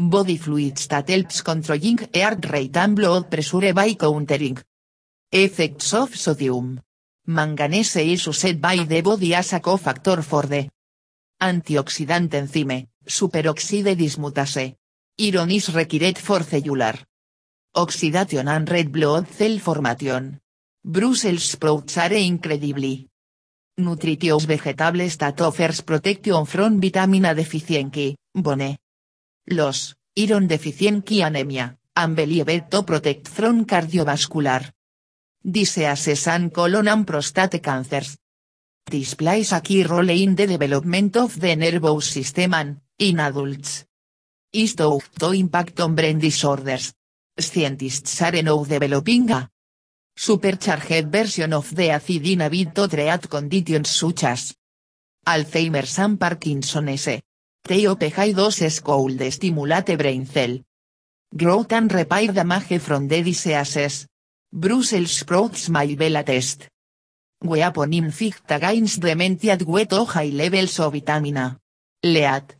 Body 0.00 0.36
fluids 0.36 0.86
that 0.86 1.08
helps 1.08 1.42
controlling 1.42 1.98
heart 2.14 2.46
rate 2.52 2.76
and 2.76 2.94
blood 2.94 3.28
pressure 3.28 3.72
by 3.74 3.94
countering 3.94 4.56
effects 5.32 5.92
of 5.92 6.14
sodium. 6.14 6.80
Manganese 7.26 7.96
is 7.96 8.24
used 8.24 8.60
by 8.60 8.76
the 8.76 9.00
body 9.00 9.34
as 9.34 9.54
a 9.54 9.58
cofactor 9.58 10.22
for 10.22 10.46
the 10.46 10.70
Antioxidant 11.40 12.32
enzyme, 12.32 12.86
superoxide 13.04 13.96
dismutase. 13.96 14.76
Iron 15.18 15.50
is 15.50 15.74
required 15.74 16.18
for 16.18 16.44
cellular 16.44 16.94
oxidation 17.74 18.46
and 18.46 18.70
red 18.70 18.92
blood 18.92 19.26
cell 19.26 19.58
formation. 19.58 20.38
Brussels 20.80 21.42
sprouts 21.42 21.98
are 21.98 22.12
incredibly 22.12 23.08
nutritious 23.78 24.44
vegetables 24.44 25.16
that 25.16 25.40
offers 25.40 25.80
protection 25.80 26.46
from 26.46 26.80
vitamina 26.80 27.34
deficiency, 27.34 28.14
bone. 28.32 28.76
Los, 29.52 29.96
iron 30.16 30.46
deficiency 30.46 31.22
anemia, 31.22 31.78
and 31.94 32.14
believed 32.14 32.70
to 32.70 32.82
protect 32.82 33.28
from 33.28 33.64
cardiovascular 33.64 34.72
diseases 35.42 36.26
and 36.26 36.52
colon 36.52 36.88
and 36.88 37.06
prostate 37.06 37.60
cancers 37.60 38.18
displays 38.88 39.52
a 39.52 39.60
key 39.60 39.84
role 39.84 40.10
in 40.10 40.34
the 40.34 40.46
development 40.46 41.16
of 41.16 41.38
the 41.38 41.54
nervous 41.56 42.06
system 42.06 42.54
and, 42.54 42.80
in 42.98 43.20
adults. 43.20 43.84
Is 44.52 44.74
to 44.76 45.00
impact 45.32 45.80
on 45.80 45.94
brain 45.94 46.18
disorders. 46.18 46.94
Scientists 47.38 48.22
are 48.22 48.42
now 48.42 48.64
developing 48.64 49.30
a 49.30 49.50
supercharged 50.16 51.12
version 51.12 51.52
of 51.52 51.74
the 51.76 51.90
acid 51.90 52.26
in 52.26 52.40
a 52.40 52.48
bit 52.48 52.74
to 52.74 52.88
treat 52.88 53.28
conditions 53.28 53.90
such 53.90 54.24
as 54.24 54.54
Alzheimer's 55.26 55.98
and 55.98 56.18
Parkinson's. 56.18 57.20
TOP 57.62 58.02
high 58.12 58.32
doses 58.32 58.80
could 58.80 59.32
stimulate 59.32 59.96
brain 59.96 60.26
cell 60.26 60.58
growth 61.34 61.72
and 61.72 61.92
repair 61.92 62.32
damage 62.32 62.80
from 62.80 63.06
the 63.08 63.22
diseases. 63.22 64.06
Brussels 64.50 65.10
sprouts 65.10 65.68
my 65.68 65.94
bella 65.94 66.24
test. 66.24 66.68
Weapon 67.44 67.92
infect 67.92 68.50
against 68.50 69.00
dementia 69.00 69.58
with 69.66 69.92
high 69.92 70.30
levels 70.30 70.80
of 70.80 70.92
vitamina. 70.92 71.58
Lead. 72.02 72.54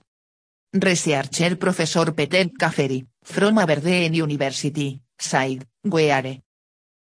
Researcher 0.75 1.57
Professor 1.57 2.13
Peter 2.13 2.51
Caffery, 2.51 3.07
from 3.23 3.59
Aberdeen 3.59 4.13
University, 4.13 5.01
said, 5.19 5.67
weare. 5.85 6.43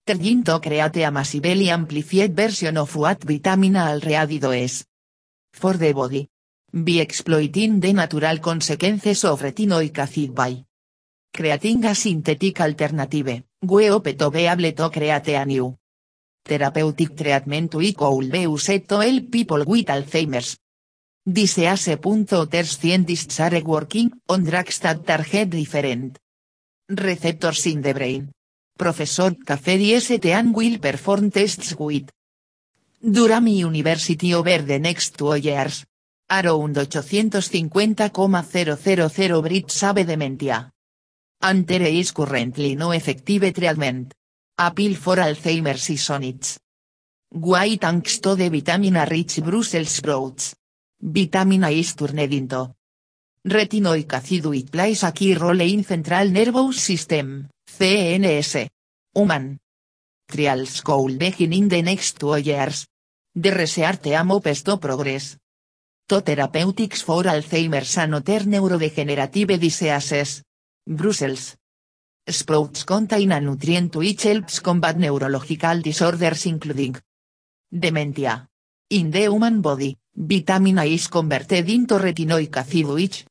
Trying 0.07 0.45
to 0.45 0.61
create 0.61 0.97
a 1.03 1.11
massively 1.11 1.71
amplified 1.71 2.37
version 2.37 2.77
of 2.77 2.95
what 2.95 3.25
vitamina 3.25 3.93
already 3.93 4.39
does. 4.39 4.85
For 5.55 5.79
the 5.79 5.95
body. 5.95 6.29
By 6.77 6.99
exploiting 6.99 7.79
the 7.79 7.93
natural 7.93 8.41
consequences 8.41 9.25
of 9.25 9.43
retinoic 9.43 9.97
acid 9.97 10.35
by 10.35 10.65
creating 11.33 11.85
a 11.85 11.95
synthetic 11.95 12.61
alternative, 12.61 13.45
we 13.63 13.87
hope 13.87 14.19
to 14.19 14.29
be 14.29 14.73
to 14.73 14.91
create 14.91 15.29
a 15.37 15.45
new 15.45 15.77
Therapeutic 16.45 17.17
treatment 17.17 17.77
we 17.77 17.93
could 17.93 18.29
be 18.29 18.45
to 18.89 18.99
help 18.99 19.31
people 19.31 19.65
with 19.65 19.87
Alzheimer's. 19.87 20.59
Disease.others 21.25 22.77
scientists 22.77 23.39
are 23.39 23.63
working 23.63 24.11
on 24.29 24.43
drugs 24.43 24.81
that 24.81 25.07
target 25.07 25.51
different 25.51 26.19
receptors 26.89 27.67
in 27.67 27.83
the 27.83 27.95
brain. 27.95 28.33
Professor 28.77 29.31
Caffery 29.47 30.01
St. 30.01 30.53
will 30.53 30.79
perform 30.81 31.31
tests 31.31 31.77
with 31.79 32.11
Durham 33.01 33.47
University 33.47 34.35
over 34.35 34.59
the 34.59 34.81
next 34.81 35.17
two 35.17 35.37
years. 35.37 35.85
Around 36.31 36.79
850,000 36.79 37.69
Brits 39.43 39.83
have 39.83 40.07
dementia. 40.07 40.71
And 41.43 41.67
there 41.67 41.83
is 41.83 42.13
currently 42.13 42.77
no 42.77 42.93
effective 42.93 43.53
treatment. 43.53 44.15
Appeal 44.57 44.97
for 44.97 45.17
Alzheimer's 45.17 45.91
is 45.91 46.09
on 46.11 46.25
its 46.25 46.59
Why 47.31 47.77
thanks 47.77 48.21
to 48.21 48.37
the 48.37 48.49
vitamina 48.49 49.07
rich 49.11 49.43
Brussels 49.43 49.91
sprouts. 49.91 50.55
Vitamina 51.03 51.71
is 51.71 51.95
turned 51.95 52.33
into 52.33 52.73
retinoic 53.45 54.13
acid 54.13 54.47
it 54.55 54.71
plays 54.71 55.03
a 55.03 55.13
key 55.13 55.35
role 55.35 55.61
in 55.61 55.83
central 55.83 56.31
nervous 56.31 56.81
system, 56.81 57.49
CNS. 57.69 58.69
Human 59.15 59.59
trials 60.27 60.81
could 60.81 61.19
begin 61.19 61.53
in 61.53 61.69
the 61.69 61.83
next 61.83 62.21
two 62.21 62.37
years. 62.37 62.87
The 63.35 63.51
research 63.51 64.07
am 64.07 64.29
to 64.29 64.79
progress. 64.79 65.37
To 66.07 66.21
therapeutics 66.21 67.01
for 67.01 67.25
Alzheimer's 67.25 67.97
and 67.97 68.15
other 68.17 68.41
neurodegenerative 68.41 69.59
diseases. 69.59 70.43
Brussels. 70.87 71.57
Sprouts 72.29 72.85
contain 72.85 73.33
a 73.33 73.41
nutrient 73.41 73.97
which 73.97 74.25
helps 74.25 74.61
combat 74.61 74.99
neurological 74.99 75.81
disorders 75.81 76.45
including 76.45 76.95
dementia. 77.71 78.47
In 78.91 79.11
the 79.11 79.21
human 79.21 79.63
body, 79.63 79.97
Vitamin 80.15 80.79
A 80.79 80.85
is 80.85 81.09
converted 81.09 81.71
into 81.71 81.95
retinoic 81.95 82.55
acid 82.55 82.85
which 82.85 83.25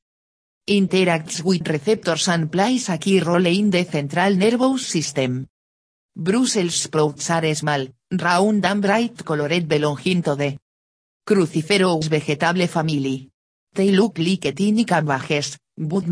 interacts 0.68 1.44
with 1.44 1.68
receptors 1.68 2.28
and 2.28 2.52
plays 2.52 2.90
a 2.90 2.98
key 2.98 3.20
role 3.20 3.46
in 3.46 3.70
the 3.70 3.84
central 3.84 4.36
nervous 4.36 4.88
system. 4.88 5.46
Brussels 6.16 6.74
sprouts 6.74 7.30
are 7.30 7.54
small, 7.54 7.88
round 8.12 8.66
and 8.66 8.82
bright 8.82 9.24
colored 9.24 9.68
belonging 9.68 10.24
to 10.24 10.34
the 10.34 10.58
cruciferous 11.26 12.08
vegetable 12.08 12.68
family. 12.68 13.30
They 13.74 13.92
look 13.92 14.20
like 14.20 14.56
tiny 14.56 14.86
cabbages, 14.86 15.58
but 15.78 16.06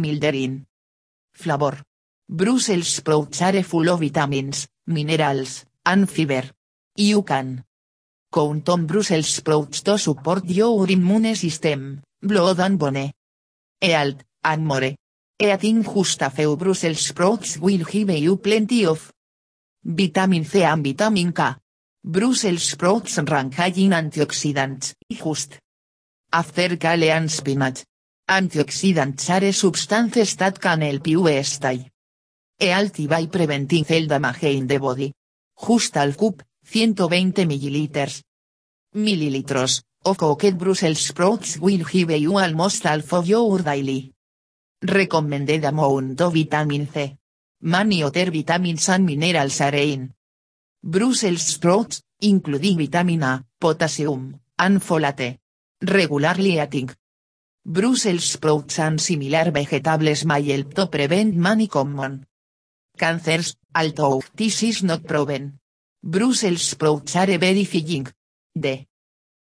flavor. 1.33 1.83
Brussels 2.27 2.87
sprouts 2.87 3.41
are 3.41 3.61
full 3.63 3.89
of 3.89 3.99
vitamins, 3.99 4.67
minerals, 4.87 5.65
and 5.85 6.09
fiber. 6.09 6.49
You 6.95 7.23
can 7.23 7.63
count 8.31 8.69
on 8.69 8.85
Brussels 8.85 9.27
sprouts 9.27 9.81
to 9.81 9.97
support 9.97 10.45
your 10.45 10.89
immune 10.89 11.35
system, 11.35 12.01
blood 12.21 12.59
and 12.59 12.79
bone 12.79 13.11
health, 13.81 14.23
and 14.43 14.65
more. 14.65 14.95
Eating 15.37 15.83
just 15.83 16.21
a 16.21 16.29
few 16.29 16.55
Brussels 16.55 16.99
sprouts 17.01 17.57
will 17.57 17.83
give 17.83 18.11
you 18.11 18.37
plenty 18.37 18.85
of 18.85 19.11
vitamin 19.83 20.45
C 20.45 20.63
and 20.63 20.83
vitamin 20.83 21.33
K. 21.33 21.55
Brussels 22.03 22.63
sprouts 22.63 23.19
rank 23.19 23.53
high 23.53 23.69
antioxidants, 23.71 24.95
just 25.07 25.59
after 26.33 26.75
kale 26.75 27.11
and. 27.11 27.85
Antioxidants 28.27 29.29
are 29.29 29.53
substances 29.53 30.35
that 30.37 30.59
can 30.59 30.81
help 30.81 31.05
you 31.05 31.43
stay 31.43 31.91
healthy 32.59 33.05
by 33.05 33.27
preventing 33.27 33.85
cell 33.85 34.07
damage 34.07 34.43
in 34.43 34.65
the 34.65 34.79
body. 34.79 35.13
Just 35.55 35.95
al 35.95 36.13
cup, 36.13 36.41
120 36.63 37.45
milliliters. 37.45 38.23
Mililitros, 38.95 39.83
of 40.03 40.17
cooked 40.17 40.57
Brussels 40.57 41.05
sprouts 41.05 41.59
will 41.59 41.85
give 41.85 42.09
you 42.09 42.35
almost 42.35 42.83
half 42.83 43.13
of 43.13 43.27
your 43.27 43.59
daily 43.59 44.11
recommended 44.81 45.63
amount 45.65 46.19
of 46.19 46.33
vitamin 46.33 46.87
C. 46.87 47.15
Many 47.61 48.01
other 48.01 48.31
vitamins 48.31 48.89
and 48.89 49.05
minerals 49.05 49.61
are 49.61 49.75
in 49.75 50.11
Brussels 50.83 51.41
sprouts, 51.41 52.01
including 52.21 52.77
vitamin 52.77 53.23
A, 53.23 53.45
potassium, 53.59 54.39
and 54.57 54.81
folate. 54.81 55.39
Regularly 55.81 56.59
eating 56.59 56.89
Brussels 57.63 58.23
sprouts 58.23 58.79
and 58.79 58.99
similar 58.99 59.51
vegetables 59.51 60.25
may 60.25 60.41
help 60.41 60.73
to 60.73 60.87
prevent 60.87 61.35
many 61.35 61.67
common 61.67 62.25
cancers, 62.97 63.55
although 63.75 64.23
this 64.35 64.63
is 64.63 64.81
not 64.83 65.05
proven. 65.05 65.59
Brussels 66.03 66.63
sprouts 66.63 67.15
are 67.15 67.37
very 67.37 67.63
filling. 67.65 68.07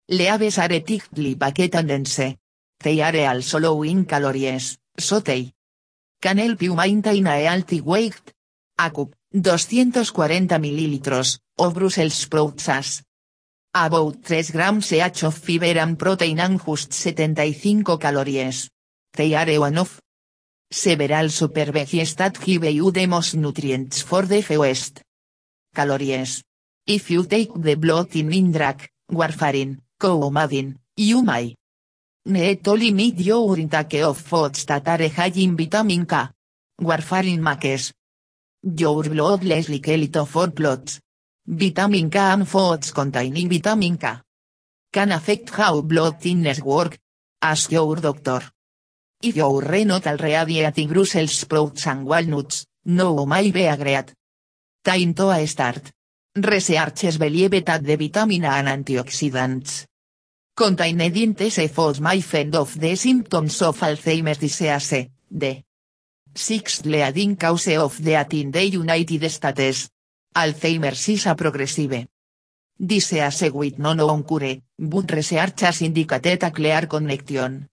Leaves 0.08 0.58
are 0.58 0.80
thickly 0.80 1.36
packed 1.36 1.76
and. 1.76 2.38
They 2.80 3.02
are 3.02 3.36
also 3.36 3.60
low 3.60 3.84
in 3.84 4.06
calories, 4.06 4.78
so 4.98 5.20
they 5.20 5.54
can 6.22 6.38
help 6.38 6.62
you 6.62 6.76
maintain 6.76 7.28
a 7.28 7.44
healthy 7.44 7.82
weight. 7.82 8.34
A 8.78 8.92
cup, 8.92 9.16
240 9.42 10.60
mililitros, 10.60 11.40
of 11.58 11.74
Brussels 11.74 12.14
sprouts 12.14 13.04
about 13.74 14.24
3 14.24 14.52
grams 14.54 14.94
each 14.94 15.24
of 15.24 15.36
fiber 15.36 15.78
and 15.78 15.98
protein 15.98 16.40
and 16.40 16.62
just 16.66 16.94
75 16.94 18.00
calories. 18.00 18.70
They 19.14 19.36
are 19.36 19.60
one 19.60 19.78
of 19.78 20.00
several 20.72 21.30
super 21.30 21.72
that 21.72 22.40
give 22.40 22.64
you 22.64 22.92
the 22.92 23.06
most 23.08 23.36
nutrients 23.36 24.02
for 24.02 24.24
the 24.26 24.42
fewest 24.42 25.02
calories. 25.74 26.44
If 26.88 27.12
you 27.12 27.26
take 27.26 27.52
the 27.56 27.76
blood 27.76 28.16
in 28.16 28.30
Indrak, 28.30 28.88
warfarin, 29.12 29.82
coumadin, 30.00 30.76
you 30.96 31.24
may 31.24 31.56
need 32.26 32.68
only 32.68 32.92
meet 32.94 33.20
your 33.20 33.58
intake 33.58 34.02
of 34.02 34.18
foods 34.18 34.66
that 34.66 34.88
are 34.88 35.10
high 35.10 35.34
in 35.36 35.58
vitamin 35.58 36.06
K. 36.06 36.30
Warfarin 36.82 37.42
makes 37.42 37.92
your 38.66 39.04
blood 39.04 39.44
less 39.44 39.68
for 40.26 40.52
clots. 40.52 41.00
Vitamin 41.48 42.10
K 42.10 42.18
and 42.18 42.48
foods 42.48 42.92
containing 42.92 43.50
vitamin 43.50 43.98
K 43.98 44.18
can 44.92 45.12
affect 45.12 45.52
how 45.52 45.82
blood 45.82 46.20
thinners 46.20 46.62
work. 46.62 46.98
Ask 47.42 47.72
your 47.72 47.98
doctor. 47.98 48.42
If 49.22 49.36
you're 49.36 49.86
not 49.86 50.08
already 50.08 50.66
eating 50.66 50.90
Brussels 50.90 51.38
sprouts 51.38 51.86
and 51.88 52.06
walnuts, 52.06 52.66
no 52.86 53.26
may 53.26 53.52
be 53.52 53.66
a 53.66 54.06
time 54.84 55.14
to 55.14 55.30
a 55.30 55.46
start. 55.46 55.92
Researches 56.36 57.18
believe 57.18 57.64
that 57.66 57.84
the 57.84 57.96
vitamin 57.96 58.46
A 58.46 58.50
and 58.50 58.68
antioxidants 58.68 59.86
contained 60.56 61.18
in 61.18 61.34
these 61.34 61.72
foods 61.72 62.02
may 62.02 62.22
fend 62.22 62.56
off 62.56 62.76
the 62.76 62.96
symptoms 62.96 63.62
of 63.62 63.80
Alzheimer's 63.80 64.38
disease, 64.38 65.10
the 65.30 65.65
sixth 66.36 66.86
leading 66.86 67.36
cause 67.38 67.78
of 67.78 67.98
death 68.04 68.34
in 68.34 68.52
the 68.52 68.64
United 68.64 69.30
States. 69.30 69.90
Alzheimer's 70.36 71.08
is 71.08 71.26
a 71.26 71.36
progressive 71.36 72.08
disease 72.78 73.52
with 73.54 73.80
no 73.80 73.94
known 73.94 74.24
cure, 74.26 74.62
but 74.78 75.12
research 75.12 75.62
has 75.62 75.82
indicated 75.82 76.44
a 76.44 76.52
clear 76.52 76.88
connection 76.88 77.70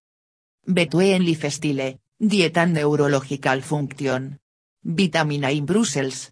between 0.64 1.26
lifestyle, 1.26 1.98
diet 2.18 2.56
and 2.56 2.74
neurological 2.74 3.60
function. 3.62 4.38
Vitamin 4.84 5.44
A 5.44 5.50
in 5.50 5.64
Brussels. 5.64 6.30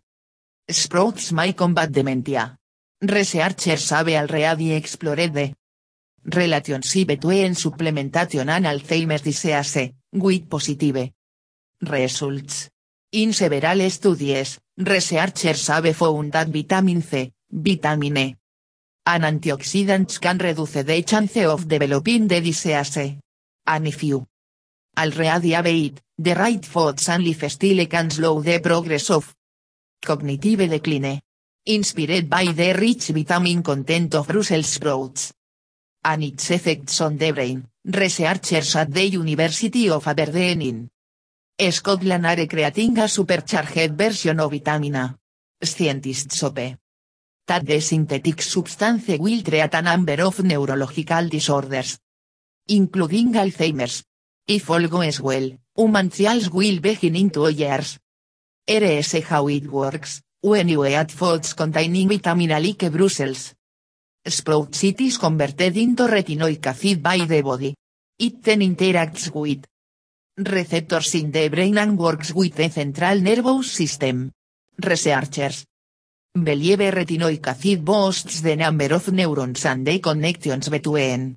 Sprouts 0.69 1.33
may 1.33 1.53
combat 1.53 1.91
dementia. 1.91 2.57
Researchers 3.01 3.91
have 3.91 4.09
already 4.09 4.73
explored 4.73 5.33
the 5.33 5.55
relationship 6.25 7.09
between 7.09 7.55
supplementation 7.55 8.49
and 8.49 8.67
Alzheimer's 8.67 9.23
disease, 9.23 9.93
with 10.13 10.49
positive 10.49 11.11
results. 11.83 12.71
In 13.13 13.33
several 13.33 13.91
studies, 13.91 14.59
researchers 14.77 15.67
have 15.69 15.97
found 15.97 16.33
that 16.33 16.49
vitamin 16.49 17.03
C, 17.03 17.33
vitamin 17.51 18.17
E, 18.17 18.37
and 19.07 19.25
antioxidants 19.25 20.21
can 20.21 20.39
reduce 20.39 20.85
the 20.85 21.03
chance 21.03 21.37
of 21.39 21.67
developing 21.67 22.29
the 22.29 22.41
disease. 22.41 23.19
And 23.67 23.87
if 23.89 24.03
you 24.05 24.27
already 24.97 25.51
have 25.51 25.67
it, 25.67 26.01
the 26.17 26.35
right 26.35 26.65
foods 26.65 27.09
and 27.09 27.25
lifestyle 27.25 27.87
can 27.87 28.11
slow 28.11 28.41
the 28.41 28.61
progress 28.61 29.11
of 29.11 29.35
cognitive 30.01 30.69
decline. 30.69 31.21
Inspired 31.67 32.29
by 32.29 32.47
the 32.53 32.73
rich 32.73 33.09
vitamin 33.09 33.63
content 33.63 34.15
of 34.15 34.27
Brussels 34.29 34.67
sprouts. 34.67 35.33
And 36.03 36.25
its 36.25 36.51
effects 36.51 37.01
on 37.03 37.19
the 37.19 37.33
brain, 37.33 37.67
researchers 37.85 38.77
at 38.77 38.91
the 38.91 39.05
University 39.05 39.91
of 39.91 40.07
Aberdeen 40.07 40.89
Scotland 41.69 42.25
are 42.25 42.47
creating 42.47 42.99
a 42.99 43.07
supercharged 43.07 43.95
version 43.95 44.41
of 44.41 44.51
vitamin 44.51 44.97
A. 44.97 45.19
Scientists 45.61 46.41
hope 46.41 46.79
that 47.47 47.67
the 47.67 47.81
synthetic 47.81 48.41
substance 48.41 49.19
will 49.19 49.43
treat 49.43 49.75
a 49.75 49.83
number 49.83 50.23
of 50.23 50.43
neurological 50.43 51.29
disorders, 51.29 51.99
including 52.69 53.35
Alzheimer's. 53.35 54.05
If 54.49 54.71
all 54.71 54.89
goes 54.89 55.21
well, 55.21 55.51
human 55.77 56.11
will 56.51 56.81
begin 56.81 57.17
in 57.17 57.31
two 57.31 57.51
years. 57.51 57.99
RS 58.67 59.23
how 59.25 59.49
it 59.49 59.71
works, 59.71 60.23
when 60.41 60.69
you 60.69 60.87
eat 60.87 61.11
foods 61.11 61.53
containing 61.53 62.09
vitamin 62.09 62.53
A 62.53 62.59
like 62.59 62.91
Brussels 62.91 63.55
sprouts 64.27 64.85
it 64.85 65.01
is 65.01 65.19
converted 65.19 65.77
into 65.77 66.07
retinoic 66.07 66.67
acid 66.67 67.03
by 67.03 67.19
the 67.19 67.43
body. 67.43 67.75
It 68.19 68.43
then 68.43 68.61
interacts 68.61 69.31
with 69.35 69.67
receptors 70.45 71.15
in 71.15 71.31
the 71.31 71.49
brain 71.49 71.79
and 71.79 71.99
works 71.99 72.33
with 72.33 72.55
the 72.55 72.69
central 72.69 73.21
nervous 73.21 73.73
system. 73.73 74.31
Researchers 74.79 75.67
believe 76.33 76.79
retinoic 76.79 77.47
acid 77.47 77.85
boosts 77.85 78.41
the 78.41 78.57
number 78.57 78.95
of 78.95 79.13
neurons 79.13 79.65
and 79.67 79.87
the 79.87 79.99
connections 79.99 80.69
between 80.69 81.37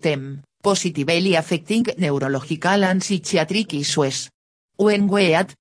them, 0.00 0.42
positively 0.62 1.34
affecting 1.34 1.86
neurological 1.98 2.84
and 2.84 3.02
psychiatric 3.02 3.74
issues. 3.74 4.30
When 4.76 5.08
we 5.08 5.36
eat 5.36 5.54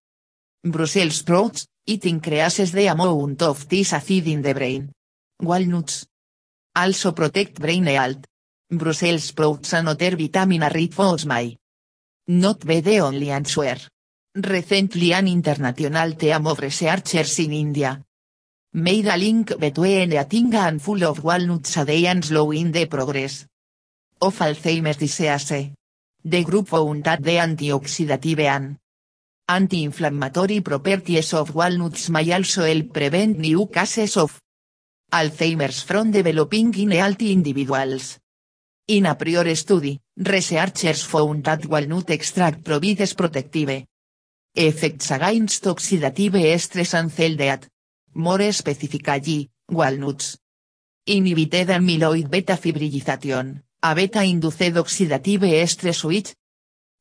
Brussels 0.64 1.16
sprouts, 1.16 1.68
it 1.86 2.06
increases 2.06 2.72
the 2.72 2.88
amount 2.88 3.41
of 3.41 3.68
this 3.68 3.93
acid 3.93 4.28
in 4.28 4.41
the 4.41 4.54
brain. 4.54 4.91
Walnuts 5.41 6.06
also 6.76 7.12
protect 7.12 7.60
brain 7.60 7.86
health. 7.86 8.26
Brussels 8.72 9.26
sprouts 9.26 9.74
and 9.74 9.89
other 9.89 10.16
vitamin 10.16 10.64
rich 10.74 10.93
foods 10.93 11.26
may 11.26 11.58
not 12.28 12.65
be 12.65 12.80
the 12.82 12.99
only 12.99 13.30
answer. 13.30 13.78
Recently 14.36 15.13
an 15.13 15.28
international 15.28 16.13
team 16.15 16.47
of 16.47 16.59
researchers 16.59 17.39
in 17.39 17.53
India 17.53 18.01
made 18.74 19.05
a 19.07 19.17
link 19.17 19.57
between 19.59 20.13
eating 20.13 20.53
and 20.55 20.82
full 20.82 21.03
of 21.03 21.24
walnuts 21.24 21.78
a 21.78 21.86
day 21.86 22.07
and 22.07 22.26
slowing 22.26 22.71
the 22.71 22.88
progress 22.88 23.45
of 24.21 24.39
Alzheimer's 24.39 24.97
disease. 24.97 25.71
The 26.26 26.43
group 26.43 26.69
found 26.69 27.03
that 27.03 27.21
the 27.21 27.38
antioxidative 27.38 28.39
and 28.39 28.78
anti-inflammatory 29.47 30.61
properties 30.61 31.34
of 31.34 31.53
walnuts 31.53 32.09
may 32.09 32.32
also 32.32 32.65
help 32.65 32.93
prevent 32.93 33.38
new 33.38 33.67
cases 33.67 34.17
of 34.17 34.39
Alzheimer's 35.11 35.84
from 35.84 36.11
developing 36.11 36.74
in 36.76 36.91
healthy 36.91 37.34
individuals. 37.34 38.17
In 38.86 39.06
a 39.06 39.16
priori 39.16 39.56
study, 39.56 39.98
researchers 40.18 41.04
found 41.04 41.46
that 41.46 41.66
walnut 41.68 42.10
extract 42.10 42.66
provides 42.66 43.14
protective. 43.14 43.86
Effects 44.54 45.12
against 45.12 45.64
oxidative 45.64 46.60
stress 46.60 46.94
and 46.94 47.10
cell 47.10 47.36
death. 47.38 47.70
More 48.16 48.52
specifically, 48.52 49.50
walnuts 49.70 50.38
inhibited 51.06 51.70
amyloid 51.70 52.30
beta 52.30 52.58
fibrillization, 52.58 53.64
a 53.82 53.96
beta-induced 53.96 54.76
oxidative 54.76 55.66
stress 55.66 56.04
which 56.04 56.36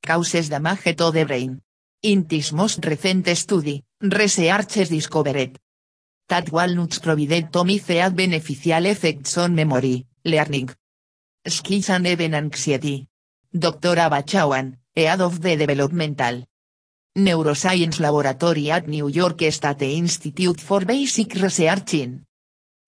causes 0.07 0.51
damage 0.51 0.97
to 0.97 1.11
the 1.11 1.24
brain. 1.24 1.61
In 2.03 2.26
this 2.28 2.53
most 2.53 2.85
recent 2.87 3.26
study, 3.37 3.83
researchers 4.01 4.89
discovered 4.89 5.59
that 6.28 6.53
walnuts 6.53 7.01
provide 7.01 7.53
to 7.53 7.64
have 7.64 8.14
beneficial 8.14 8.87
effects 8.87 9.37
on 9.37 9.57
memory, 9.57 10.07
learning, 10.24 10.70
even 11.47 12.34
anxiety. 12.34 13.09
Dr. 13.53 13.97
Abachawan, 13.97 14.78
head 14.95 15.20
of 15.20 15.40
the 15.40 15.57
Developmental 15.57 16.45
Neuroscience 17.16 18.01
Laboratory 18.01 18.70
at 18.70 18.88
New 18.88 19.09
York 19.09 19.43
State 19.51 19.82
Institute 19.82 20.61
for 20.61 20.84
Basic 20.86 21.34
Research 21.34 21.95
in 21.95 22.24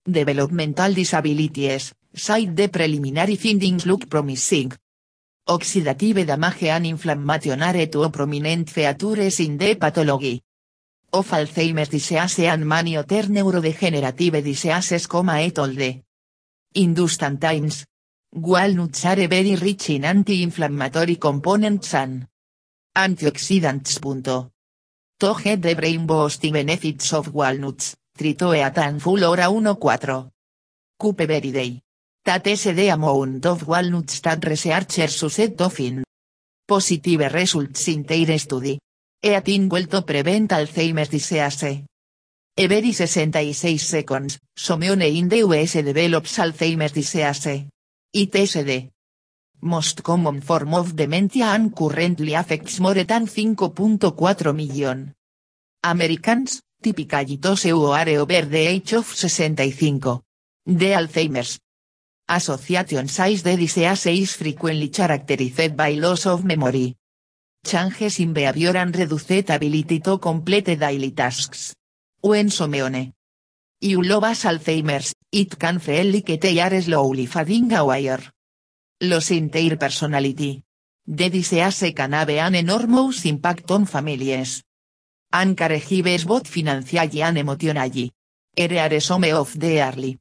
Developmental 0.03 0.95
Disabilities, 0.95 1.93
said 2.15 2.57
the 2.57 2.69
preliminary 2.69 3.37
findings 3.37 3.85
look 3.85 4.09
promising. 4.09 4.73
Oxidative 5.47 6.25
damage 6.25 6.65
and 6.65 6.87
inflammation 6.87 7.63
are 7.63 7.87
two 7.87 8.09
prominent 8.09 8.71
features 8.71 9.41
in 9.41 9.59
the 9.59 9.75
pathology 9.75 10.43
of 11.13 11.31
Alzheimer's 11.31 11.91
disease 11.91 12.39
and 12.41 12.67
many 12.67 12.97
other 12.97 13.25
neurodegenerative 13.25 14.43
diseases, 14.43 15.07
et 15.07 15.59
al. 15.59 16.03
Industant 16.75 17.41
times. 17.41 17.85
Walnuts 18.37 19.05
are 19.05 19.29
very 19.29 19.55
rich 19.55 19.91
in 19.91 20.05
anti-inflammatory 20.05 21.17
components 21.17 21.95
and 21.95 22.27
antioxidants. 22.97 24.01
To 25.21 25.35
get 25.41 25.63
the 25.63 25.75
brain 25.75 26.05
boosting 26.05 26.53
benefits 26.53 27.13
of 27.13 27.33
walnuts, 27.33 27.95
tritoeat 28.19 28.77
and 28.79 29.01
full 29.01 29.25
ora 29.25 29.45
1-4. 29.45 30.31
Coupe 30.99 31.27
very 31.29 31.53
day. 31.53 31.81
That 32.25 32.45
is 32.49 32.65
the 32.65 32.89
amount 32.89 33.47
of 33.47 33.69
walnuts 33.69 34.19
that 34.23 34.45
researchers 34.45 35.23
used 35.23 35.57
to 35.57 35.71
find 35.71 36.03
positive 36.67 37.33
results 37.33 37.87
in 37.87 38.03
their 38.03 38.37
study. 38.37 38.81
Eating 39.23 39.69
well 39.69 39.87
to 39.87 40.03
prevent 40.03 40.51
Alzheimer's 40.51 41.09
disease. 41.09 41.85
Every 42.57 42.91
66 42.91 43.81
seconds, 43.81 44.41
someone 44.57 45.03
in 45.03 45.29
the 45.29 45.39
US 45.39 45.75
develops 45.75 46.37
Alzheimer's 46.39 46.91
disease. 46.91 47.69
ITSD. 48.15 48.91
Most 49.63 50.05
common 50.05 50.41
form 50.41 50.75
of 50.75 50.95
dementia 50.95 51.47
and 51.47 51.75
currently 51.75 52.35
affects 52.35 52.79
more 52.79 52.95
than 52.95 53.27
5.4 53.27 54.55
million. 54.55 55.13
Americans, 55.83 56.63
typically 56.81 57.39
those 57.39 57.65
who 57.65 57.87
are 57.87 58.09
over 58.11 58.43
the 58.43 58.59
age 58.59 58.93
of 58.93 59.05
65. 59.07 60.21
The 60.65 60.93
Alzheimer's 60.93 61.59
Association 62.29 63.09
says 63.09 63.43
the 63.43 63.57
disease 63.57 64.07
is 64.07 64.37
frequently 64.37 64.91
characterized 64.91 65.77
by 65.77 65.95
loss 65.95 66.27
of 66.27 66.45
memory. 66.45 66.95
Changes 67.67 68.21
in 68.21 68.33
behavior 68.33 68.77
and 68.77 68.95
reduced 68.95 69.51
ability 69.51 69.99
to 69.99 70.19
complete 70.19 70.79
daily 70.79 71.11
tasks. 71.11 71.75
When 72.21 72.49
someone 72.51 73.13
you 73.81 73.99
Alzheimer's, 73.99 75.15
it 75.35 75.59
can 75.59 75.81
feel 75.81 76.13
like 76.13 76.41
they 76.41 76.61
are 76.61 76.81
slowly 76.81 77.27
fading 77.27 77.73
away. 77.73 78.17
Los 79.01 79.29
their 79.29 79.77
personality. 79.77 80.63
The 81.05 81.29
disease 81.29 81.93
can 81.93 82.13
have 82.13 82.31
an 82.31 82.55
enormous 82.55 83.25
impact 83.25 83.69
on 83.73 83.85
families. 83.87 84.63
And 85.33 85.57
caregivers 85.57 86.25
both 86.25 86.47
financially 86.47 87.21
and 87.21 87.39
emotionally. 87.39 88.13
Here 88.57 88.79
are 88.79 89.01
some 89.01 89.25
of 89.25 89.59
the 89.59 89.83
early 89.83 90.19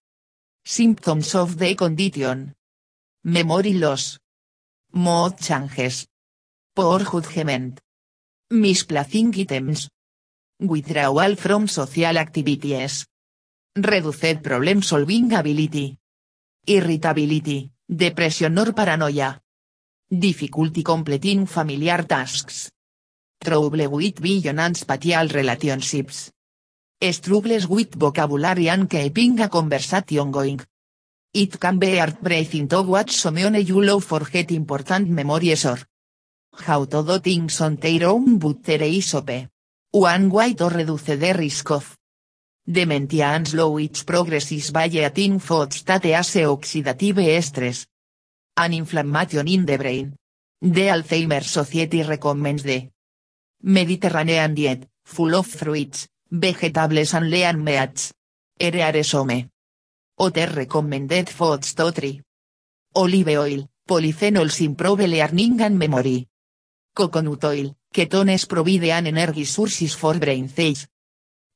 symptoms 0.65 1.35
of 1.35 1.59
the 1.59 1.75
condition. 1.75 2.55
Memory 3.23 3.73
loss. 3.73 4.17
Mood 4.93 5.37
changes. 5.37 6.07
Poor 6.75 6.99
judgment. 7.03 7.79
Misplacing 8.49 9.35
items. 9.37 9.89
Withdrawal 10.59 11.35
from 11.35 11.67
social 11.67 12.17
activities. 12.17 13.05
Reduced 13.75 14.39
problem 14.43 14.83
solving 14.83 15.33
ability. 15.33 15.97
Irritability, 16.63 17.71
depression 17.87 18.59
or 18.59 18.71
paranoia. 18.71 19.41
Difficulty 20.07 20.83
completing 20.83 21.47
familiar 21.47 22.05
tasks. 22.05 22.69
Trouble 23.39 23.89
with 23.89 24.19
vision 24.19 24.59
and 24.59 24.77
spatial 24.77 25.27
relationships. 25.27 26.31
Struggles 27.01 27.67
with 27.67 27.95
vocabulary 27.95 28.69
and 28.69 28.87
keeping 28.87 29.39
a 29.39 29.49
conversation 29.49 30.29
going. 30.29 30.61
It 31.33 31.59
can 31.59 31.79
be 31.79 31.97
heartbreaking 31.97 32.67
to 32.67 32.83
watch 32.83 33.13
someone 33.13 33.55
you 33.55 33.81
love 33.81 34.03
forget 34.03 34.51
important 34.51 35.09
memories 35.09 35.65
or 35.65 35.79
how 36.59 36.85
to 36.85 37.01
do 37.01 37.17
things 37.17 37.59
on 37.59 37.77
their 37.77 38.07
own 38.07 38.37
but 38.37 38.63
there 38.63 38.83
is 38.83 39.15
One 39.89 40.29
way 40.29 40.53
to 40.53 40.69
reduce 40.69 41.17
the 41.17 41.33
risk 41.33 41.71
of 41.71 41.97
dementia 42.65 43.27
and 43.35 43.47
slow 43.47 43.77
its 43.77 44.03
progress 44.03 44.51
is 44.51 44.71
by 44.71 44.89
cause 44.89 45.83
oxidative 45.83 47.43
stress 47.43 47.85
and 48.57 48.73
inflammation 48.73 49.47
in 49.47 49.65
the 49.65 49.77
brain. 49.77 50.15
The 50.61 50.87
Alzheimer's 50.89 51.47
Society 51.47 52.03
recommends 52.03 52.63
the 52.63 52.89
Mediterranean 53.63 54.55
diet, 54.55 54.87
full 55.03 55.35
of 55.35 55.47
fruits, 55.47 56.07
vegetables 56.31 57.13
and 57.13 57.29
lean 57.29 57.63
meats. 57.63 58.13
Some 59.03 59.49
other 60.19 60.47
recommended 60.47 61.29
foods 61.29 61.73
to. 61.73 62.21
Olive 62.95 63.27
oil, 63.29 63.69
polyphenols 63.87 64.61
improve 64.61 64.99
learning 64.99 65.61
and 65.61 65.77
memory. 65.77 66.27
Coconut 66.95 67.43
oil, 67.43 67.75
ketones 67.93 68.47
provide 68.47 68.83
an 68.83 69.07
energy 69.07 69.45
sources 69.45 69.95
for 69.95 70.19
brain 70.19 70.47
cells. 70.47 70.87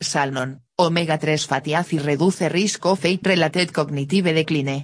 Salmon, 0.01 0.61
omega-3 0.79 1.47
fatty 1.47 1.73
acid 1.73 2.05
reduce 2.05 2.49
risk 2.49 2.85
of 2.85 3.03
age-related 3.05 3.71
cognitive 3.71 4.33
decline. 4.33 4.83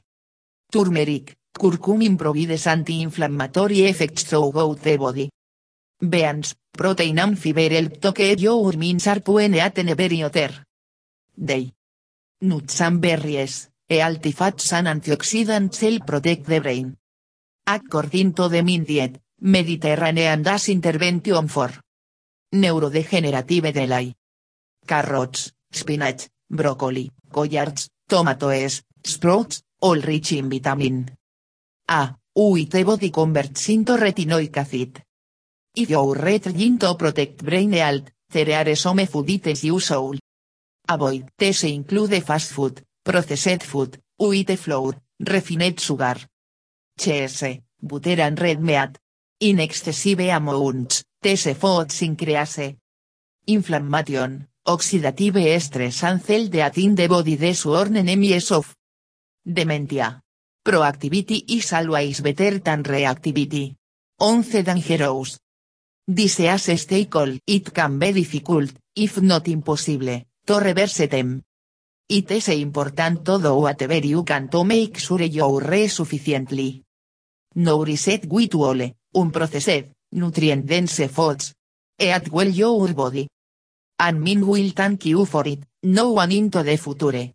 Turmeric, 0.71 1.37
curcumin 1.53 2.17
provides 2.17 2.67
anti-inflammatory 2.67 3.85
effects 3.85 4.23
throughout 4.23 4.81
the 4.81 4.97
body. 4.97 5.29
Beans, 5.99 6.55
protein 6.71 7.19
and 7.19 7.37
fiber 7.37 7.69
help 7.69 8.01
to 8.01 8.11
keep 8.11 8.39
your 8.39 8.75
minds 8.75 9.03
sharp 9.03 9.27
when 9.27 9.53
day. 11.35 11.73
Nuts 12.41 12.81
and 12.81 12.99
berries, 12.99 13.69
healthy 13.87 14.31
fats 14.31 14.73
and 14.73 14.87
antioxidants 14.87 15.79
help 15.79 16.05
protect 16.05 16.45
the 16.45 16.59
brain. 16.59 16.97
According 17.65 18.33
to 18.33 18.49
the 18.49 18.61
Mind 18.61 18.87
Diet, 18.87 19.21
Mediterranean 19.41 20.43
Das 20.43 20.69
Intervention 20.69 21.47
for 21.47 21.71
Neurodegenerative 22.51 23.71
Delay. 23.71 24.13
Carrots, 24.85 25.53
spinach, 25.75 26.29
broccoli, 26.49 27.11
collards, 27.31 27.89
tomatoes, 28.07 28.83
sprouts, 29.03 29.63
all 29.81 29.99
rich 30.01 30.33
in 30.33 30.49
vitamin 30.49 31.11
A, 31.89 32.15
with 32.35 32.85
body 32.85 33.09
converts 33.09 33.69
into 33.69 33.97
retinoic 33.97 34.57
acid. 34.57 35.03
If 35.75 35.89
you 35.89 36.13
read 36.13 36.43
to 36.79 36.95
protect 36.95 37.43
brain 37.43 37.73
health, 37.73 38.09
there 38.31 38.51
are 38.51 38.75
some 38.75 39.05
food 39.05 39.29
you 39.63 39.79
should 39.79 40.19
avoid. 40.87 41.29
These 41.37 41.63
include 41.65 42.23
fast 42.23 42.51
food, 42.53 42.81
processed 43.03 43.63
food, 43.63 43.99
white 44.17 44.57
flour, 44.57 44.93
refined 45.19 45.79
sugar, 45.79 46.15
cheese, 46.97 47.59
butter 47.81 48.21
and 48.21 48.39
red 48.39 48.61
meat, 48.61 48.97
in 49.39 49.59
excessive 49.59 50.19
amounts, 50.19 51.03
these 51.21 51.53
foods 51.55 52.01
increase 52.01 52.75
inflammation, 53.47 54.47
oxidative 54.65 55.59
stress 55.59 56.03
and 56.03 56.21
cell 56.21 56.47
death 56.47 56.77
in 56.77 56.95
the 56.95 57.07
body 57.07 57.53
sworn 57.53 57.97
enemies 57.97 58.51
of 58.51 58.75
dementia. 59.43 60.21
Proactivity 60.63 61.43
is 61.49 61.73
always 61.73 62.21
better 62.21 62.59
than 62.59 62.83
reactivity. 62.83 63.75
11 64.19 64.63
dangerous. 64.63 65.39
Disease 66.05 66.77
stay 66.79 67.05
cold. 67.07 67.39
It 67.45 67.73
can 67.73 67.99
be 67.99 68.13
difficult, 68.13 68.71
if 68.95 69.21
not 69.21 69.47
impossible, 69.47 70.23
to 70.45 70.59
reverse 70.59 71.07
them. 71.07 71.41
It 72.07 72.31
is 72.31 72.49
important 72.49 73.25
to 73.25 73.39
do 73.39 73.55
whatever 73.55 73.97
you 73.97 74.23
can 74.23 74.47
to 74.49 74.63
make 74.63 74.99
sure 74.99 75.21
you 75.23 75.59
rest 75.59 75.95
sufficiently. 75.95 76.83
Nourished 77.55 78.25
with 78.27 78.55
all, 78.55 78.95
unprocessed, 79.13 79.91
nutrient-dense 80.11 81.07
foods. 81.07 81.53
Eat 81.99 82.29
well 82.31 82.47
your 82.47 82.93
body. 82.93 83.27
And 84.05 84.19
min 84.21 84.45
will 84.45 84.71
thank 84.75 85.05
you 85.05 85.23
for 85.23 85.47
it, 85.47 85.59
no 85.81 86.11
one 86.11 86.33
into 86.33 86.61
the 86.61 86.75
future. 86.75 87.31